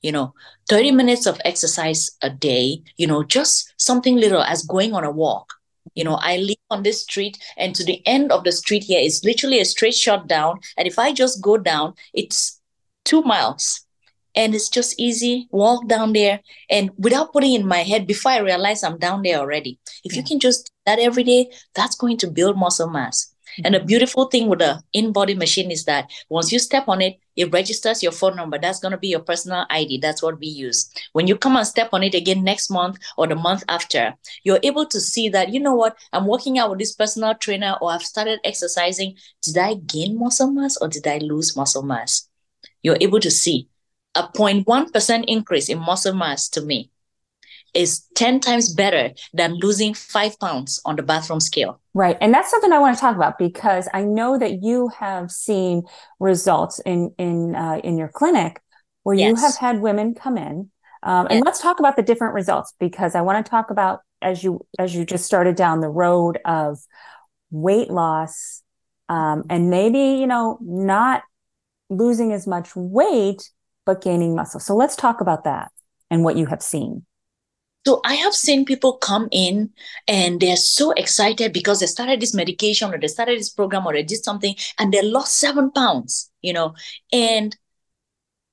You 0.00 0.12
know 0.12 0.32
30 0.68 0.92
minutes 0.92 1.26
of 1.26 1.40
exercise 1.44 2.12
a 2.22 2.30
day 2.30 2.82
you 2.98 3.08
know 3.08 3.24
just 3.24 3.74
something 3.76 4.14
little 4.14 4.44
as 4.44 4.62
going 4.62 4.94
on 4.94 5.02
a 5.02 5.10
walk. 5.10 5.54
You 5.96 6.04
know 6.04 6.20
i 6.22 6.36
live 6.36 6.62
on 6.70 6.84
this 6.84 7.02
street 7.02 7.36
and 7.56 7.74
to 7.74 7.82
the 7.82 8.00
end 8.06 8.30
of 8.30 8.44
the 8.44 8.52
street 8.52 8.84
here 8.84 9.00
is 9.00 9.24
literally 9.24 9.58
a 9.58 9.64
straight 9.64 9.96
shot 9.96 10.28
down. 10.28 10.60
And 10.76 10.86
if 10.86 10.96
i 10.96 11.12
just 11.12 11.42
go 11.42 11.58
down 11.58 11.94
it's 12.14 12.60
two 13.04 13.22
miles. 13.22 13.84
And 14.36 14.54
it's 14.54 14.68
just 14.68 15.00
easy 15.00 15.48
walk 15.50 15.88
down 15.88 16.12
there. 16.12 16.38
And 16.70 16.90
without 16.96 17.32
putting 17.32 17.54
in 17.54 17.66
my 17.66 17.82
head 17.82 18.06
before 18.06 18.30
i 18.30 18.38
realize 18.38 18.84
i'm 18.84 18.98
down 18.98 19.22
there 19.22 19.38
already 19.38 19.80
if 20.04 20.12
yeah. 20.12 20.18
you 20.18 20.22
hmm. 20.22 20.28
can 20.28 20.38
just 20.38 20.66
do 20.66 20.72
that 20.86 21.00
every 21.00 21.24
day 21.24 21.50
that's 21.74 21.96
going 21.96 22.18
to 22.18 22.28
build 22.38 22.56
muscle 22.56 22.88
mass 22.88 23.34
and 23.64 23.74
the 23.74 23.80
beautiful 23.80 24.26
thing 24.26 24.48
with 24.48 24.60
the 24.60 24.82
InBody 24.94 25.36
machine 25.36 25.70
is 25.70 25.84
that 25.84 26.10
once 26.28 26.52
you 26.52 26.58
step 26.58 26.88
on 26.88 27.00
it, 27.02 27.18
it 27.36 27.52
registers 27.52 28.02
your 28.02 28.12
phone 28.12 28.36
number. 28.36 28.58
That's 28.58 28.80
going 28.80 28.92
to 28.92 28.98
be 28.98 29.08
your 29.08 29.20
personal 29.20 29.66
ID. 29.70 29.98
That's 29.98 30.22
what 30.22 30.38
we 30.38 30.46
use. 30.48 30.90
When 31.12 31.26
you 31.26 31.36
come 31.36 31.56
and 31.56 31.66
step 31.66 31.90
on 31.92 32.02
it 32.02 32.14
again 32.14 32.42
next 32.42 32.70
month 32.70 32.98
or 33.16 33.26
the 33.26 33.36
month 33.36 33.64
after, 33.68 34.14
you're 34.42 34.60
able 34.62 34.86
to 34.86 35.00
see 35.00 35.28
that, 35.28 35.52
you 35.52 35.60
know 35.60 35.74
what, 35.74 35.96
I'm 36.12 36.26
working 36.26 36.58
out 36.58 36.70
with 36.70 36.78
this 36.78 36.94
personal 36.94 37.34
trainer 37.34 37.76
or 37.80 37.92
I've 37.92 38.02
started 38.02 38.40
exercising. 38.44 39.16
Did 39.42 39.58
I 39.58 39.74
gain 39.74 40.18
muscle 40.18 40.50
mass 40.50 40.76
or 40.76 40.88
did 40.88 41.06
I 41.06 41.18
lose 41.18 41.56
muscle 41.56 41.82
mass? 41.82 42.28
You're 42.82 42.98
able 43.00 43.20
to 43.20 43.30
see 43.30 43.68
a 44.14 44.22
0.1% 44.22 45.24
increase 45.26 45.68
in 45.68 45.78
muscle 45.78 46.14
mass 46.14 46.48
to 46.50 46.60
me 46.60 46.90
is 47.74 48.06
10 48.14 48.40
times 48.40 48.72
better 48.72 49.12
than 49.32 49.54
losing 49.54 49.94
five 49.94 50.38
pounds 50.38 50.80
on 50.84 50.96
the 50.96 51.02
bathroom 51.02 51.40
scale. 51.40 51.80
Right. 51.94 52.16
And 52.20 52.32
that's 52.32 52.50
something 52.50 52.72
I 52.72 52.78
want 52.78 52.96
to 52.96 53.00
talk 53.00 53.16
about 53.16 53.38
because 53.38 53.88
I 53.92 54.04
know 54.04 54.38
that 54.38 54.62
you 54.62 54.88
have 54.98 55.30
seen 55.30 55.82
results 56.18 56.80
in, 56.80 57.14
in, 57.18 57.54
uh, 57.54 57.80
in 57.84 57.98
your 57.98 58.08
clinic 58.08 58.60
where 59.02 59.16
yes. 59.16 59.28
you 59.28 59.36
have 59.36 59.56
had 59.56 59.80
women 59.80 60.14
come 60.14 60.36
in. 60.36 60.70
Um, 61.02 61.26
and 61.26 61.36
yes. 61.36 61.42
let's 61.44 61.62
talk 61.62 61.78
about 61.78 61.96
the 61.96 62.02
different 62.02 62.34
results 62.34 62.74
because 62.80 63.14
I 63.14 63.20
want 63.20 63.44
to 63.44 63.48
talk 63.48 63.70
about 63.70 64.00
as 64.20 64.42
you, 64.42 64.66
as 64.78 64.94
you 64.94 65.04
just 65.04 65.24
started 65.24 65.54
down 65.54 65.80
the 65.80 65.88
road 65.88 66.38
of 66.44 66.78
weight 67.50 67.90
loss, 67.90 68.62
um, 69.08 69.44
and 69.48 69.70
maybe, 69.70 70.20
you 70.20 70.26
know, 70.26 70.58
not 70.60 71.22
losing 71.88 72.32
as 72.32 72.46
much 72.46 72.74
weight, 72.74 73.50
but 73.86 74.02
gaining 74.02 74.34
muscle. 74.34 74.60
So 74.60 74.76
let's 74.76 74.96
talk 74.96 75.20
about 75.20 75.44
that 75.44 75.70
and 76.10 76.24
what 76.24 76.36
you 76.36 76.46
have 76.46 76.62
seen. 76.62 77.06
So 77.88 78.02
I 78.04 78.16
have 78.16 78.34
seen 78.34 78.66
people 78.66 78.98
come 78.98 79.28
in 79.32 79.70
and 80.06 80.40
they're 80.40 80.58
so 80.58 80.90
excited 80.90 81.54
because 81.54 81.80
they 81.80 81.86
started 81.86 82.20
this 82.20 82.34
medication 82.34 82.92
or 82.92 82.98
they 82.98 83.06
started 83.06 83.38
this 83.38 83.48
program 83.48 83.86
or 83.86 83.94
they 83.94 84.02
did 84.02 84.22
something 84.22 84.54
and 84.78 84.92
they 84.92 85.00
lost 85.00 85.38
seven 85.38 85.70
pounds, 85.70 86.30
you 86.42 86.52
know, 86.52 86.74
and 87.14 87.56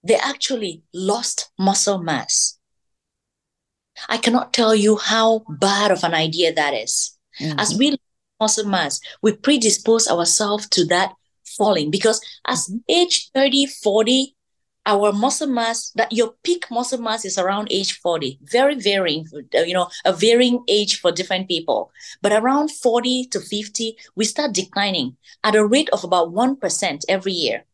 they 0.05 0.15
actually 0.15 0.83
lost 0.93 1.51
muscle 1.59 2.01
mass. 2.01 2.57
I 4.07 4.19
cannot 4.19 4.53
tell 4.53 4.73
you 4.73 4.95
how 4.95 5.43
bad 5.49 5.91
of 5.91 6.05
an 6.05 6.13
idea 6.13 6.53
that 6.53 6.73
is. 6.73 7.17
Mm-hmm. 7.41 7.59
As 7.59 7.75
we 7.77 7.89
lose 7.89 7.99
muscle 8.39 8.69
mass, 8.69 9.01
we 9.21 9.33
predispose 9.33 10.07
ourselves 10.07 10.69
to 10.69 10.85
that 10.85 11.13
falling 11.57 11.91
because 11.91 12.21
as 12.47 12.69
mm-hmm. 12.69 12.77
age 12.87 13.31
30, 13.33 13.65
40, 13.65 14.34
our 14.85 15.11
muscle 15.11 15.47
mass 15.47 15.91
that 15.95 16.11
your 16.11 16.33
peak 16.43 16.65
muscle 16.69 17.01
mass 17.01 17.25
is 17.25 17.37
around 17.37 17.67
age 17.71 17.99
40 17.99 18.39
very 18.43 18.75
varying 18.75 19.25
uh, 19.55 19.61
you 19.61 19.73
know 19.73 19.89
a 20.05 20.13
varying 20.13 20.63
age 20.67 20.99
for 20.99 21.11
different 21.11 21.47
people. 21.47 21.91
But 22.21 22.33
around 22.33 22.71
40 22.71 23.27
to 23.31 23.39
50 23.39 23.97
we 24.15 24.25
start 24.25 24.53
declining 24.53 25.17
at 25.43 25.55
a 25.55 25.65
rate 25.65 25.89
of 25.91 26.03
about 26.03 26.33
1% 26.33 27.01
every 27.09 27.31
year. 27.31 27.65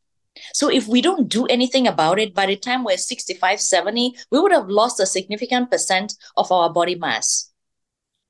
So 0.53 0.69
if 0.69 0.87
we 0.87 1.01
don't 1.01 1.27
do 1.27 1.45
anything 1.47 1.87
about 1.87 2.19
it 2.19 2.33
by 2.33 2.45
the 2.45 2.55
time 2.55 2.83
we're 2.83 2.97
65 2.97 3.59
70 3.59 4.15
we 4.31 4.39
would 4.39 4.53
have 4.53 4.69
lost 4.69 4.99
a 4.99 5.05
significant 5.05 5.69
percent 5.69 6.13
of 6.37 6.51
our 6.51 6.71
body 6.71 6.95
mass. 6.95 7.51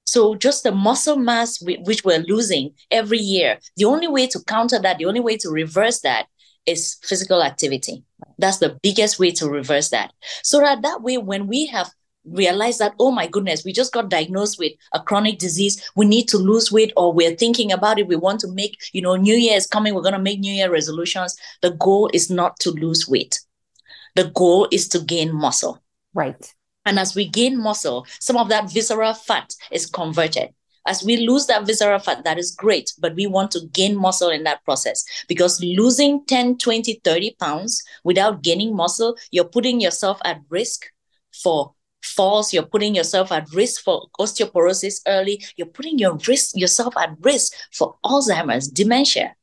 So 0.05 0.35
just 0.35 0.63
the 0.63 0.71
muscle 0.71 1.15
mass 1.15 1.61
which 1.61 2.03
we're 2.03 2.25
losing 2.27 2.71
every 2.89 3.19
year 3.19 3.59
the 3.77 3.85
only 3.85 4.07
way 4.07 4.27
to 4.27 4.43
counter 4.45 4.79
that 4.79 4.97
the 4.97 5.05
only 5.05 5.19
way 5.21 5.37
to 5.37 5.49
reverse 5.49 6.01
that 6.01 6.25
is 6.65 6.97
physical 7.03 7.43
activity. 7.43 8.03
That's 8.37 8.57
the 8.57 8.77
biggest 8.81 9.19
way 9.19 9.31
to 9.31 9.49
reverse 9.49 9.89
that. 9.89 10.13
So 10.43 10.59
that 10.59 10.81
that 10.81 11.01
way, 11.01 11.17
when 11.17 11.47
we 11.47 11.65
have 11.67 11.91
realized 12.25 12.79
that, 12.79 12.93
oh 12.99 13.11
my 13.11 13.27
goodness, 13.27 13.65
we 13.65 13.73
just 13.73 13.93
got 13.93 14.09
diagnosed 14.09 14.59
with 14.59 14.73
a 14.93 14.99
chronic 14.99 15.39
disease, 15.39 15.89
we 15.95 16.05
need 16.05 16.27
to 16.29 16.37
lose 16.37 16.71
weight, 16.71 16.93
or 16.95 17.13
we're 17.13 17.35
thinking 17.35 17.71
about 17.71 17.99
it, 17.99 18.07
we 18.07 18.15
want 18.15 18.39
to 18.41 18.47
make, 18.47 18.77
you 18.93 19.01
know, 19.01 19.15
New 19.15 19.35
Year 19.35 19.57
is 19.57 19.67
coming, 19.67 19.93
we're 19.93 20.01
going 20.01 20.13
to 20.13 20.19
make 20.19 20.39
New 20.39 20.53
Year 20.53 20.71
resolutions. 20.71 21.35
The 21.61 21.71
goal 21.71 22.09
is 22.13 22.29
not 22.29 22.59
to 22.59 22.71
lose 22.71 23.07
weight. 23.07 23.39
The 24.15 24.29
goal 24.35 24.67
is 24.71 24.87
to 24.89 24.99
gain 24.99 25.33
muscle. 25.33 25.81
Right. 26.13 26.53
And 26.85 26.99
as 26.99 27.15
we 27.15 27.27
gain 27.27 27.61
muscle, 27.61 28.05
some 28.19 28.37
of 28.37 28.49
that 28.49 28.71
visceral 28.71 29.13
fat 29.13 29.55
is 29.71 29.85
converted. 29.85 30.49
As 30.87 31.03
we 31.03 31.17
lose 31.17 31.45
that 31.45 31.65
visceral 31.65 31.99
fat, 31.99 32.23
that 32.23 32.39
is 32.39 32.51
great, 32.51 32.91
but 32.99 33.15
we 33.15 33.27
want 33.27 33.51
to 33.51 33.67
gain 33.71 33.95
muscle 33.95 34.29
in 34.29 34.43
that 34.45 34.63
process. 34.65 35.03
Because 35.27 35.61
losing 35.63 36.25
10, 36.25 36.57
20, 36.57 37.01
30 37.03 37.35
pounds 37.39 37.83
without 38.03 38.41
gaining 38.41 38.75
muscle, 38.75 39.15
you're 39.29 39.45
putting 39.45 39.79
yourself 39.79 40.19
at 40.25 40.41
risk 40.49 40.87
for 41.31 41.73
falls 42.03 42.51
you're 42.51 42.65
putting 42.65 42.95
yourself 42.95 43.31
at 43.31 43.47
risk 43.53 43.83
for 43.83 44.07
osteoporosis 44.19 45.01
early 45.07 45.39
you're 45.55 45.67
putting 45.67 45.99
your 45.99 46.17
risk 46.27 46.57
yourself 46.57 46.97
at 46.97 47.11
risk 47.21 47.53
for 47.71 47.95
alzheimer's 48.03 48.67
dementia. 48.67 49.35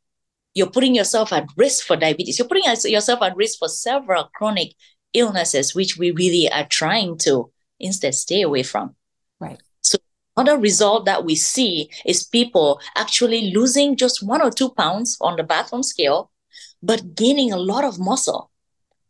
You're 0.55 0.71
putting 0.71 0.97
yourself 0.97 1.33
at 1.33 1.47
risk 1.57 1.87
for 1.87 1.95
diabetes. 1.97 2.37
You're 2.37 2.49
putting 2.49 2.65
yourself 2.65 3.23
at 3.23 3.37
risk 3.37 3.61
for 3.61 3.69
several 3.69 4.25
chronic 4.35 4.75
illnesses 5.15 5.73
which 5.73 5.97
we 5.97 6.11
really 6.11 6.51
are 6.51 6.67
trying 6.67 7.17
to 7.19 7.53
instead 7.79 8.17
stay 8.17 8.43
away 8.43 8.65
from. 8.65 8.97
Right 9.39 9.61
Another 10.39 10.61
result 10.61 11.05
that 11.07 11.25
we 11.25 11.35
see 11.35 11.91
is 12.07 12.23
people 12.23 12.81
actually 12.95 13.51
losing 13.51 13.97
just 13.97 14.23
one 14.23 14.41
or 14.41 14.53
two 14.53 14.71
pounds 14.71 15.19
on 15.21 15.35
the 15.35 15.43
bathroom 15.43 15.83
scale, 15.83 16.31
but 16.81 17.17
gaining 17.17 17.51
a 17.51 17.57
lot 17.57 17.83
of 17.83 17.99
muscle. 17.99 18.53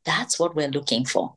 That's 0.06 0.38
what 0.40 0.56
we're 0.56 0.70
looking 0.70 1.04
for. 1.04 1.34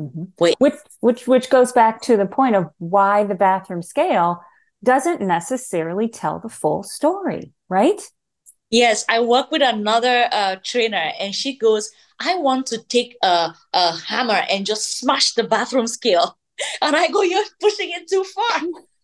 Mm-hmm. 0.00 0.24
Which, 0.38 0.74
which, 0.98 1.28
which 1.28 1.50
goes 1.50 1.70
back 1.70 2.02
to 2.02 2.16
the 2.16 2.26
point 2.26 2.56
of 2.56 2.66
why 2.78 3.22
the 3.22 3.36
bathroom 3.36 3.80
scale 3.80 4.42
doesn't 4.82 5.20
necessarily 5.20 6.08
tell 6.08 6.40
the 6.40 6.48
full 6.48 6.82
story, 6.82 7.52
right? 7.68 8.00
Yes, 8.70 9.04
I 9.08 9.20
work 9.20 9.52
with 9.52 9.62
another 9.62 10.28
uh, 10.32 10.56
trainer, 10.64 11.12
and 11.18 11.34
she 11.34 11.56
goes, 11.56 11.90
"I 12.20 12.34
want 12.34 12.66
to 12.66 12.78
take 12.78 13.16
a, 13.22 13.54
a 13.72 13.96
hammer 13.96 14.42
and 14.50 14.66
just 14.66 14.98
smash 14.98 15.32
the 15.32 15.44
bathroom 15.44 15.86
scale," 15.86 16.36
and 16.82 16.94
I 16.94 17.08
go, 17.08 17.22
"You're 17.22 17.44
pushing 17.60 17.90
it 17.92 18.08
too 18.08 18.24
far." 18.24 18.62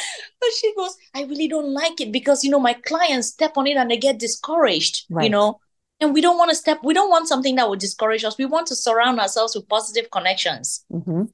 but 0.40 0.48
she 0.58 0.74
goes, 0.74 0.96
I 1.14 1.22
really 1.24 1.48
don't 1.48 1.72
like 1.72 2.00
it 2.00 2.12
because 2.12 2.44
you 2.44 2.50
know 2.50 2.60
my 2.60 2.74
clients 2.74 3.28
step 3.28 3.52
on 3.56 3.66
it 3.66 3.76
and 3.76 3.90
they 3.90 3.96
get 3.96 4.18
discouraged, 4.18 5.06
right. 5.10 5.24
you 5.24 5.30
know. 5.30 5.60
And 6.00 6.12
we 6.12 6.20
don't 6.20 6.36
want 6.36 6.50
to 6.50 6.56
step, 6.56 6.80
we 6.82 6.94
don't 6.94 7.10
want 7.10 7.28
something 7.28 7.54
that 7.56 7.68
would 7.68 7.78
discourage 7.78 8.24
us. 8.24 8.36
We 8.36 8.44
want 8.44 8.66
to 8.68 8.74
surround 8.74 9.20
ourselves 9.20 9.54
with 9.54 9.68
positive 9.68 10.10
connections. 10.10 10.84
Mm-hmm. 10.92 11.24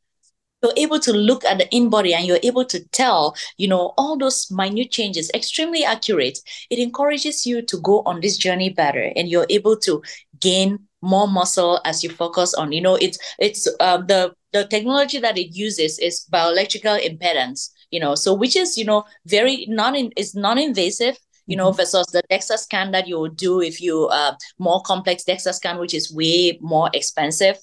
You're 0.63 0.73
able 0.77 0.99
to 1.01 1.13
look 1.13 1.45
at 1.45 1.57
the 1.57 1.65
InBody 1.67 2.13
and 2.13 2.27
you're 2.27 2.41
able 2.43 2.65
to 2.67 2.85
tell, 2.89 3.35
you 3.57 3.69
know, 3.69 3.95
all 3.97 4.19
those 4.19 4.51
minute 4.51 4.91
changes, 4.91 5.31
extremely 5.33 5.85
accurate. 5.85 6.41
It 6.69 6.81
encourages 6.81 7.47
you 7.47 7.63
to 7.63 7.81
go 7.81 8.03
on 8.05 8.21
this 8.21 8.37
journey 8.37 8.69
better 8.69 9.11
and 9.17 9.29
you're 9.29 9.47
able 9.49 9.77
to 9.79 10.03
gain 10.41 10.81
more 11.01 11.29
muscle 11.29 11.81
as 11.85 12.03
you 12.03 12.11
focus 12.11 12.55
on 12.55 12.73
you 12.73 12.81
know 12.81 12.97
it's 12.97 13.19
it's 13.39 13.69
uh, 13.81 13.99
the 13.99 14.35
the 14.53 14.67
technology 14.67 15.19
that 15.19 15.39
it 15.39 15.55
uses 15.55 15.99
is 15.99 16.27
bioelectrical 16.33 16.99
impedance 17.07 17.71
you 17.91 18.01
know 18.01 18.15
so 18.15 18.35
which 18.35 18.57
is 18.57 18.77
you 18.77 18.85
know 18.85 19.05
very 19.27 19.67
non 19.69 19.95
is 20.17 20.35
non-invasive 20.35 21.19
you 21.49 21.57
know, 21.57 21.71
mm-hmm. 21.71 21.79
versus 21.79 22.07
the 22.09 22.23
DEXA 22.31 22.59
scan 22.59 22.93
that 22.93 23.09
you 23.09 23.19
would 23.19 23.37
do 23.37 23.61
if 23.61 23.81
you 23.81 24.07
uh 24.07 24.37
more 24.59 24.81
complex 24.83 25.25
DEXA 25.25 25.55
scan, 25.55 25.79
which 25.79 25.95
is 25.95 26.13
way 26.13 26.59
more 26.61 26.91
expensive. 26.95 27.59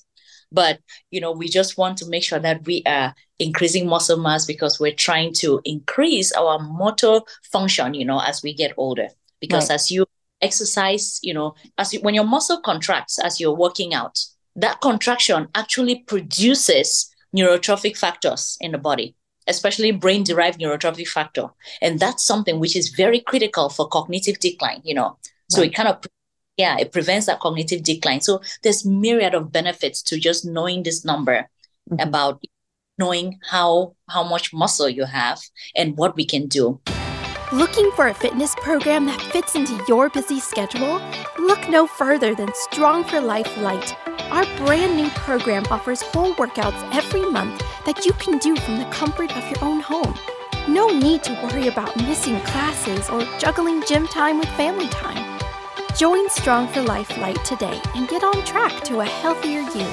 But 0.51 0.79
you 1.11 1.21
know, 1.21 1.31
we 1.31 1.47
just 1.47 1.77
want 1.77 1.97
to 1.99 2.09
make 2.09 2.23
sure 2.23 2.39
that 2.39 2.65
we 2.65 2.83
are 2.85 3.15
increasing 3.39 3.87
muscle 3.87 4.17
mass 4.17 4.45
because 4.45 4.79
we're 4.79 4.93
trying 4.93 5.33
to 5.35 5.61
increase 5.63 6.31
our 6.33 6.59
motor 6.59 7.21
function, 7.51 7.93
you 7.93 8.05
know, 8.05 8.19
as 8.19 8.41
we 8.43 8.53
get 8.53 8.73
older. 8.75 9.07
Because 9.39 9.69
right. 9.69 9.75
as 9.75 9.91
you 9.91 10.05
exercise, 10.41 11.19
you 11.21 11.33
know, 11.33 11.53
as 11.77 11.93
you, 11.93 12.01
when 12.01 12.15
your 12.15 12.23
muscle 12.23 12.59
contracts 12.61 13.19
as 13.19 13.39
you're 13.39 13.55
working 13.55 13.93
out, 13.93 14.17
that 14.55 14.81
contraction 14.81 15.47
actually 15.53 16.03
produces 16.07 17.13
neurotrophic 17.35 17.97
factors 17.97 18.57
in 18.61 18.71
the 18.71 18.77
body 18.77 19.15
especially 19.47 19.91
brain 19.91 20.23
derived 20.23 20.59
neurotrophic 20.59 21.07
factor. 21.07 21.47
And 21.81 21.99
that's 21.99 22.25
something 22.25 22.59
which 22.59 22.75
is 22.75 22.89
very 22.89 23.19
critical 23.19 23.69
for 23.69 23.87
cognitive 23.87 24.39
decline, 24.39 24.81
you 24.83 24.93
know. 24.93 25.17
So 25.49 25.61
right. 25.61 25.71
it 25.71 25.75
kind 25.75 25.89
of 25.89 26.03
yeah, 26.57 26.77
it 26.79 26.91
prevents 26.91 27.25
that 27.25 27.41
cognitive 27.41 27.83
decline. 27.83 28.21
So 28.21 28.41
there's 28.63 28.85
myriad 28.85 29.33
of 29.33 29.51
benefits 29.51 30.01
to 30.03 30.19
just 30.19 30.45
knowing 30.45 30.83
this 30.83 31.03
number 31.03 31.49
mm-hmm. 31.89 31.99
about 31.99 32.43
knowing 32.97 33.39
how 33.49 33.95
how 34.09 34.23
much 34.23 34.53
muscle 34.53 34.89
you 34.89 35.05
have 35.05 35.41
and 35.75 35.97
what 35.97 36.15
we 36.15 36.25
can 36.25 36.47
do. 36.47 36.79
Looking 37.53 37.91
for 37.91 38.07
a 38.07 38.13
fitness 38.13 38.55
program 38.55 39.05
that 39.05 39.21
fits 39.21 39.53
into 39.53 39.79
your 39.87 40.09
busy 40.09 40.39
schedule? 40.39 40.99
Look 41.37 41.69
no 41.69 41.85
further 41.85 42.33
than 42.33 42.49
Strong 42.55 43.03
for 43.03 43.21
Life 43.21 43.55
Lite. 43.59 43.95
Our 44.31 44.45
brand 44.57 44.97
new 44.97 45.09
program 45.09 45.63
offers 45.69 46.01
whole 46.01 46.33
workouts 46.33 46.81
every 46.91 47.21
month 47.29 47.63
that 47.85 48.03
you 48.03 48.13
can 48.13 48.39
do 48.39 48.55
from 48.55 48.79
the 48.79 48.85
comfort 48.85 49.37
of 49.37 49.47
your 49.47 49.63
own 49.63 49.79
home. 49.79 50.15
No 50.67 50.87
need 50.87 51.21
to 51.25 51.33
worry 51.43 51.67
about 51.67 51.95
missing 51.97 52.39
classes 52.41 53.11
or 53.11 53.21
juggling 53.37 53.83
gym 53.85 54.07
time 54.07 54.39
with 54.39 54.49
family 54.57 54.87
time. 54.87 55.39
Join 55.95 56.27
Strong 56.31 56.69
for 56.69 56.81
Life 56.81 57.15
Lite 57.19 57.45
today 57.45 57.79
and 57.93 58.09
get 58.09 58.23
on 58.23 58.43
track 58.43 58.83
to 58.85 59.01
a 59.01 59.05
healthier 59.05 59.61
you. 59.61 59.87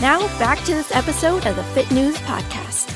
Now, 0.00 0.26
back 0.38 0.58
to 0.60 0.72
this 0.72 0.92
episode 0.96 1.46
of 1.46 1.56
the 1.56 1.64
Fit 1.74 1.90
News 1.90 2.16
Podcast. 2.20 2.93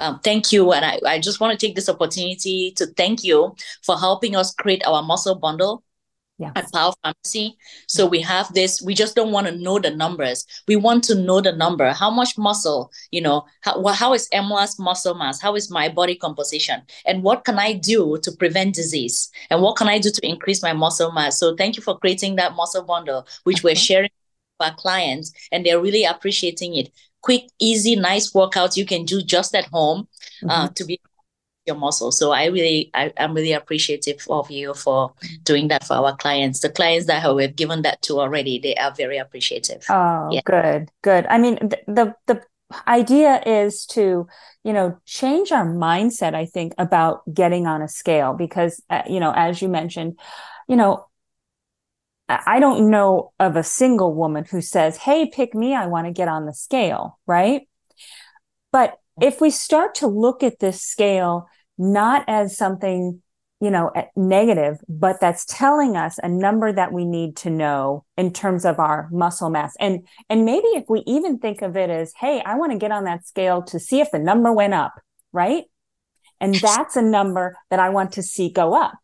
Um, 0.00 0.18
thank 0.24 0.50
you. 0.50 0.72
And 0.72 0.84
I, 0.84 0.98
I 1.06 1.18
just 1.20 1.40
want 1.40 1.58
to 1.58 1.66
take 1.66 1.76
this 1.76 1.88
opportunity 1.88 2.72
to 2.76 2.86
thank 2.86 3.22
you 3.22 3.54
for 3.82 3.96
helping 3.98 4.34
us 4.34 4.54
create 4.54 4.82
our 4.86 5.02
muscle 5.02 5.34
bundle 5.34 5.84
yes. 6.38 6.52
at 6.56 6.72
Powell 6.72 6.96
Pharmacy. 7.02 7.56
So 7.86 8.06
we 8.06 8.20
have 8.22 8.52
this, 8.54 8.82
we 8.82 8.94
just 8.94 9.14
don't 9.14 9.30
want 9.30 9.46
to 9.46 9.56
know 9.56 9.78
the 9.78 9.90
numbers. 9.90 10.46
We 10.66 10.76
want 10.76 11.04
to 11.04 11.14
know 11.14 11.40
the 11.40 11.52
number. 11.52 11.92
How 11.92 12.10
much 12.10 12.38
muscle, 12.38 12.90
you 13.10 13.20
know, 13.20 13.44
how, 13.60 13.86
how 13.88 14.14
is 14.14 14.28
Emlah's 14.32 14.78
muscle 14.78 15.14
mass? 15.14 15.40
How 15.40 15.54
is 15.54 15.70
my 15.70 15.88
body 15.88 16.16
composition? 16.16 16.82
And 17.06 17.22
what 17.22 17.44
can 17.44 17.58
I 17.58 17.74
do 17.74 18.18
to 18.22 18.32
prevent 18.32 18.74
disease? 18.74 19.30
And 19.50 19.60
what 19.60 19.76
can 19.76 19.88
I 19.88 19.98
do 19.98 20.10
to 20.10 20.26
increase 20.26 20.62
my 20.62 20.72
muscle 20.72 21.12
mass? 21.12 21.38
So 21.38 21.54
thank 21.54 21.76
you 21.76 21.82
for 21.82 21.98
creating 21.98 22.36
that 22.36 22.56
muscle 22.56 22.82
bundle, 22.82 23.26
which 23.44 23.58
okay. 23.58 23.64
we're 23.64 23.76
sharing 23.76 24.10
with 24.58 24.70
our 24.70 24.74
clients, 24.76 25.32
and 25.52 25.64
they're 25.64 25.80
really 25.80 26.04
appreciating 26.04 26.74
it 26.76 26.90
quick, 27.22 27.44
easy, 27.58 27.96
nice 27.96 28.32
workouts 28.32 28.76
you 28.76 28.86
can 28.86 29.04
do 29.04 29.22
just 29.22 29.54
at 29.54 29.66
home 29.66 30.08
uh, 30.48 30.64
mm-hmm. 30.64 30.72
to 30.74 30.84
be 30.84 31.00
your 31.66 31.76
muscle. 31.76 32.10
So 32.12 32.32
I 32.32 32.46
really, 32.46 32.90
I, 32.94 33.12
am 33.16 33.34
really 33.34 33.52
appreciative 33.52 34.26
of 34.28 34.50
you 34.50 34.74
for 34.74 35.12
doing 35.44 35.68
that 35.68 35.84
for 35.84 35.94
our 35.94 36.16
clients. 36.16 36.60
The 36.60 36.70
clients 36.70 37.06
that 37.06 37.34
we've 37.34 37.54
given 37.54 37.82
that 37.82 38.02
to 38.02 38.20
already, 38.20 38.58
they 38.58 38.74
are 38.76 38.92
very 38.94 39.18
appreciative. 39.18 39.84
Oh, 39.88 40.28
yeah. 40.32 40.40
good, 40.44 40.90
good. 41.02 41.26
I 41.26 41.38
mean, 41.38 41.56
the, 41.60 41.78
the, 41.86 42.14
the 42.26 42.42
idea 42.86 43.42
is 43.46 43.84
to 43.84 44.26
you 44.62 44.72
know 44.72 44.96
change 45.04 45.50
our 45.50 45.66
mindset 45.66 46.34
i 46.34 46.46
think 46.46 46.72
about 46.78 47.22
getting 47.32 47.66
on 47.66 47.82
a 47.82 47.88
scale 47.88 48.32
because 48.32 48.80
uh, 48.90 49.02
you 49.08 49.18
know 49.18 49.32
as 49.34 49.60
you 49.60 49.68
mentioned 49.68 50.16
you 50.68 50.76
know 50.76 51.04
I 52.46 52.60
don't 52.60 52.90
know 52.90 53.32
of 53.40 53.56
a 53.56 53.62
single 53.62 54.14
woman 54.14 54.44
who 54.44 54.60
says, 54.60 54.96
Hey, 54.96 55.30
pick 55.32 55.54
me. 55.54 55.74
I 55.74 55.86
want 55.86 56.06
to 56.06 56.12
get 56.12 56.28
on 56.28 56.46
the 56.46 56.52
scale. 56.52 57.18
Right. 57.26 57.68
But 58.72 58.98
if 59.20 59.40
we 59.40 59.50
start 59.50 59.96
to 59.96 60.06
look 60.06 60.42
at 60.42 60.60
this 60.60 60.82
scale 60.82 61.48
not 61.76 62.24
as 62.28 62.56
something, 62.56 63.22
you 63.60 63.70
know, 63.70 63.90
negative, 64.14 64.78
but 64.88 65.20
that's 65.20 65.44
telling 65.46 65.96
us 65.96 66.18
a 66.22 66.28
number 66.28 66.72
that 66.72 66.92
we 66.92 67.04
need 67.04 67.36
to 67.38 67.50
know 67.50 68.04
in 68.16 68.32
terms 68.32 68.64
of 68.64 68.78
our 68.78 69.08
muscle 69.10 69.50
mass. 69.50 69.74
And, 69.80 70.06
and 70.28 70.44
maybe 70.44 70.68
if 70.68 70.84
we 70.88 71.02
even 71.06 71.38
think 71.38 71.62
of 71.62 71.76
it 71.76 71.90
as, 71.90 72.12
Hey, 72.18 72.42
I 72.44 72.56
want 72.56 72.72
to 72.72 72.78
get 72.78 72.92
on 72.92 73.04
that 73.04 73.26
scale 73.26 73.62
to 73.64 73.80
see 73.80 74.00
if 74.00 74.10
the 74.10 74.18
number 74.18 74.52
went 74.52 74.74
up. 74.74 74.92
Right. 75.32 75.64
And 76.40 76.54
that's 76.54 76.96
a 76.96 77.02
number 77.02 77.56
that 77.70 77.80
I 77.80 77.90
want 77.90 78.12
to 78.12 78.22
see 78.22 78.50
go 78.50 78.74
up 78.74 78.98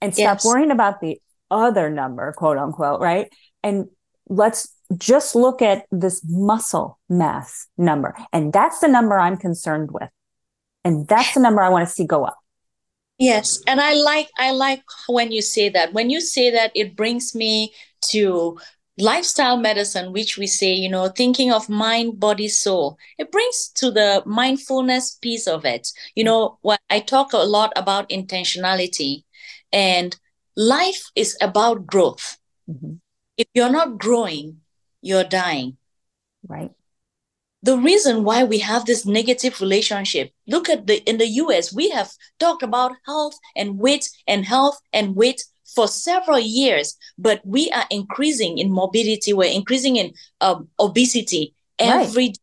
and 0.00 0.14
stop 0.14 0.36
yes. 0.36 0.44
worrying 0.44 0.70
about 0.70 1.00
the 1.00 1.18
other 1.50 1.90
number, 1.90 2.32
quote 2.32 2.58
unquote, 2.58 3.00
right? 3.00 3.32
And 3.62 3.86
let's 4.28 4.74
just 4.96 5.34
look 5.34 5.62
at 5.62 5.86
this 5.90 6.22
muscle 6.26 6.98
mass 7.08 7.66
number. 7.78 8.14
And 8.32 8.52
that's 8.52 8.80
the 8.80 8.88
number 8.88 9.18
I'm 9.18 9.36
concerned 9.36 9.90
with. 9.92 10.08
And 10.84 11.08
that's 11.08 11.34
the 11.34 11.40
number 11.40 11.62
I 11.62 11.70
want 11.70 11.88
to 11.88 11.92
see 11.92 12.06
go 12.06 12.24
up. 12.24 12.38
Yes. 13.18 13.62
And 13.66 13.80
I 13.80 13.94
like 13.94 14.28
I 14.38 14.50
like 14.50 14.82
when 15.08 15.30
you 15.30 15.40
say 15.40 15.68
that. 15.68 15.92
When 15.92 16.10
you 16.10 16.20
say 16.20 16.50
that, 16.50 16.72
it 16.74 16.96
brings 16.96 17.34
me 17.34 17.72
to 18.10 18.58
lifestyle 18.98 19.56
medicine, 19.56 20.12
which 20.12 20.36
we 20.36 20.46
say, 20.46 20.72
you 20.72 20.88
know, 20.88 21.08
thinking 21.08 21.52
of 21.52 21.68
mind, 21.68 22.20
body, 22.20 22.48
soul. 22.48 22.98
It 23.18 23.30
brings 23.30 23.68
to 23.76 23.90
the 23.90 24.22
mindfulness 24.26 25.18
piece 25.20 25.46
of 25.46 25.64
it. 25.64 25.88
You 26.14 26.24
know, 26.24 26.58
what 26.62 26.80
I 26.90 27.00
talk 27.00 27.32
a 27.32 27.38
lot 27.38 27.72
about 27.76 28.08
intentionality 28.08 29.24
and 29.72 30.16
life 30.56 31.10
is 31.14 31.36
about 31.40 31.86
growth. 31.86 32.38
Mm-hmm. 32.68 32.94
If 33.36 33.46
you're 33.54 33.70
not 33.70 33.98
growing, 33.98 34.60
you're 35.02 35.24
dying. 35.24 35.76
Right. 36.46 36.70
The 37.62 37.78
reason 37.78 38.24
why 38.24 38.44
we 38.44 38.58
have 38.58 38.84
this 38.84 39.06
negative 39.06 39.60
relationship, 39.60 40.32
look 40.46 40.68
at 40.68 40.86
the 40.86 41.02
in 41.08 41.16
the 41.16 41.26
US, 41.26 41.72
we 41.72 41.88
have 41.90 42.10
talked 42.38 42.62
about 42.62 42.92
health 43.06 43.38
and 43.56 43.78
weight 43.78 44.10
and 44.26 44.44
health 44.44 44.78
and 44.92 45.16
weight 45.16 45.42
for 45.74 45.88
several 45.88 46.38
years, 46.38 46.96
but 47.18 47.40
we 47.44 47.70
are 47.70 47.86
increasing 47.90 48.58
in 48.58 48.70
morbidity, 48.70 49.32
we're 49.32 49.50
increasing 49.50 49.96
in 49.96 50.12
um, 50.40 50.68
obesity 50.78 51.54
every 51.78 52.26
right. 52.26 52.38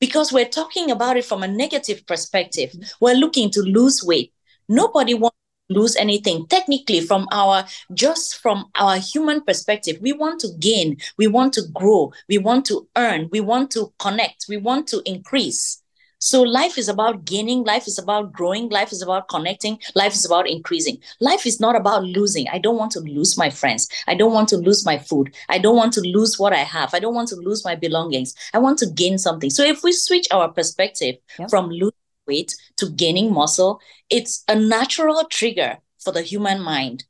because 0.00 0.32
we're 0.32 0.48
talking 0.48 0.90
about 0.90 1.16
it 1.16 1.24
from 1.24 1.42
a 1.42 1.48
negative 1.48 2.04
perspective. 2.06 2.70
Mm-hmm. 2.70 2.82
We're 3.00 3.14
looking 3.14 3.50
to 3.52 3.60
lose 3.60 4.02
weight. 4.02 4.32
Nobody 4.68 5.14
wants 5.14 5.36
lose 5.68 5.96
anything 5.96 6.46
technically 6.46 7.00
from 7.00 7.26
our 7.32 7.64
just 7.92 8.36
from 8.38 8.66
our 8.76 8.98
human 8.98 9.40
perspective 9.42 9.96
we 10.00 10.12
want 10.12 10.40
to 10.40 10.48
gain 10.60 10.96
we 11.18 11.26
want 11.26 11.52
to 11.52 11.62
grow 11.74 12.12
we 12.28 12.38
want 12.38 12.64
to 12.64 12.86
earn 12.96 13.28
we 13.32 13.40
want 13.40 13.70
to 13.70 13.92
connect 13.98 14.46
we 14.48 14.56
want 14.56 14.86
to 14.86 15.02
increase 15.04 15.82
so 16.18 16.42
life 16.42 16.78
is 16.78 16.88
about 16.88 17.24
gaining 17.24 17.62
life 17.64 17.86
is 17.86 17.98
about 17.98 18.32
growing 18.32 18.68
life 18.70 18.90
is 18.90 19.02
about 19.02 19.28
connecting 19.28 19.78
life 19.94 20.14
is 20.14 20.24
about 20.24 20.48
increasing 20.48 20.96
life 21.20 21.44
is 21.44 21.60
not 21.60 21.76
about 21.76 22.02
losing 22.04 22.48
i 22.48 22.58
don't 22.58 22.78
want 22.78 22.90
to 22.90 23.00
lose 23.00 23.36
my 23.36 23.50
friends 23.50 23.88
i 24.06 24.14
don't 24.14 24.32
want 24.32 24.48
to 24.48 24.56
lose 24.56 24.86
my 24.86 24.98
food 24.98 25.34
i 25.48 25.58
don't 25.58 25.76
want 25.76 25.92
to 25.92 26.00
lose 26.00 26.38
what 26.38 26.52
i 26.52 26.64
have 26.64 26.94
i 26.94 26.98
don't 26.98 27.14
want 27.14 27.28
to 27.28 27.36
lose 27.36 27.64
my 27.64 27.74
belongings 27.74 28.34
i 28.54 28.58
want 28.58 28.78
to 28.78 28.86
gain 28.86 29.18
something 29.18 29.50
so 29.50 29.62
if 29.62 29.82
we 29.82 29.92
switch 29.92 30.26
our 30.30 30.48
perspective 30.48 31.16
yep. 31.38 31.50
from 31.50 31.68
losing 31.68 31.92
weight 32.26 32.54
to 32.76 32.90
gaining 32.90 33.32
muscle, 33.32 33.80
it's 34.10 34.44
a 34.48 34.54
natural 34.54 35.24
trigger 35.30 35.78
for 35.98 36.12
the 36.12 36.22
human 36.22 36.60
mind. 36.60 37.04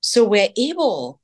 So 0.00 0.24
we're 0.24 0.50
able 0.56 1.20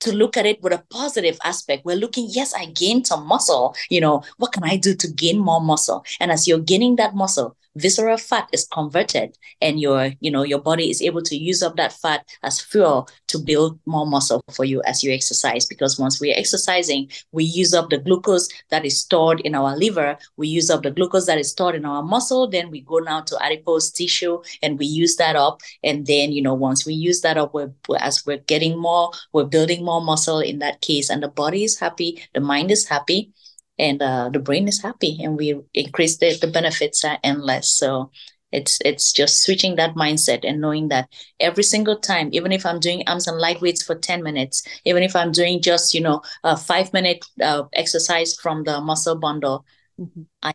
to 0.00 0.12
look 0.12 0.36
at 0.36 0.46
it 0.46 0.62
with 0.62 0.72
a 0.72 0.82
positive 0.90 1.38
aspect. 1.44 1.84
We're 1.84 1.96
looking, 1.96 2.26
yes, 2.28 2.54
I 2.54 2.66
gained 2.66 3.06
some 3.06 3.26
muscle. 3.26 3.74
You 3.90 4.00
know, 4.00 4.22
what 4.38 4.52
can 4.52 4.64
I 4.64 4.76
do 4.76 4.94
to 4.94 5.08
gain 5.08 5.38
more 5.38 5.60
muscle? 5.60 6.04
And 6.18 6.32
as 6.32 6.48
you're 6.48 6.58
gaining 6.58 6.96
that 6.96 7.14
muscle, 7.14 7.56
visceral 7.76 8.16
fat 8.16 8.48
is 8.52 8.66
converted 8.72 9.36
and 9.60 9.80
your 9.80 10.12
you 10.20 10.30
know 10.30 10.42
your 10.42 10.60
body 10.60 10.90
is 10.90 11.00
able 11.00 11.22
to 11.22 11.36
use 11.36 11.62
up 11.62 11.76
that 11.76 11.92
fat 11.92 12.26
as 12.42 12.60
fuel 12.60 13.08
to 13.28 13.38
build 13.38 13.78
more 13.86 14.06
muscle 14.06 14.42
for 14.52 14.64
you 14.64 14.82
as 14.82 15.02
you 15.02 15.12
exercise. 15.12 15.66
Because 15.66 15.98
once 15.98 16.20
we're 16.20 16.36
exercising 16.36 17.08
we 17.32 17.44
use 17.44 17.72
up 17.72 17.90
the 17.90 17.98
glucose 17.98 18.48
that 18.70 18.84
is 18.84 18.98
stored 18.98 19.40
in 19.40 19.54
our 19.54 19.76
liver 19.76 20.18
we 20.36 20.48
use 20.48 20.70
up 20.70 20.82
the 20.82 20.90
glucose 20.90 21.26
that 21.26 21.38
is 21.38 21.50
stored 21.50 21.74
in 21.74 21.84
our 21.84 22.02
muscle 22.02 22.48
then 22.48 22.70
we 22.70 22.80
go 22.80 22.98
now 22.98 23.20
to 23.20 23.36
adipose 23.42 23.90
tissue 23.90 24.40
and 24.62 24.78
we 24.78 24.86
use 24.86 25.16
that 25.16 25.36
up. 25.36 25.60
And 25.84 26.06
then 26.06 26.32
you 26.32 26.42
know 26.42 26.54
once 26.54 26.84
we 26.84 26.94
use 26.94 27.20
that 27.20 27.36
up 27.36 27.54
we're, 27.54 27.72
as 27.98 28.26
we're 28.26 28.38
getting 28.38 28.78
more 28.78 29.10
we're 29.32 29.44
building 29.44 29.84
more 29.84 30.02
muscle 30.02 30.40
in 30.40 30.58
that 30.58 30.80
case. 30.80 31.08
And 31.08 31.22
the 31.22 31.28
body 31.28 31.64
is 31.64 31.78
happy 31.78 32.22
the 32.34 32.40
mind 32.40 32.70
is 32.70 32.88
happy 32.88 33.32
and 33.80 34.02
uh, 34.02 34.28
the 34.28 34.38
brain 34.38 34.68
is 34.68 34.82
happy 34.82 35.18
and 35.22 35.36
we 35.36 35.58
increase 35.74 36.18
the, 36.18 36.36
the 36.40 36.46
benefits 36.46 37.04
are 37.04 37.18
endless 37.24 37.70
so 37.70 38.10
it's 38.52 38.78
it's 38.84 39.12
just 39.12 39.42
switching 39.42 39.76
that 39.76 39.94
mindset 39.94 40.40
and 40.46 40.60
knowing 40.60 40.88
that 40.88 41.08
every 41.38 41.62
single 41.62 41.96
time 41.96 42.28
even 42.32 42.52
if 42.52 42.66
i'm 42.66 42.80
doing 42.80 43.02
arms 43.06 43.26
and 43.26 43.38
light 43.38 43.60
weights 43.60 43.82
for 43.82 43.94
10 43.94 44.22
minutes 44.22 44.62
even 44.84 45.02
if 45.02 45.16
i'm 45.16 45.32
doing 45.32 45.62
just 45.62 45.94
you 45.94 46.00
know 46.00 46.20
a 46.44 46.56
five 46.56 46.92
minute 46.92 47.24
uh, 47.42 47.62
exercise 47.72 48.34
from 48.34 48.64
the 48.64 48.80
muscle 48.80 49.16
bundle 49.16 49.64
mm-hmm. 49.98 50.22
i 50.42 50.52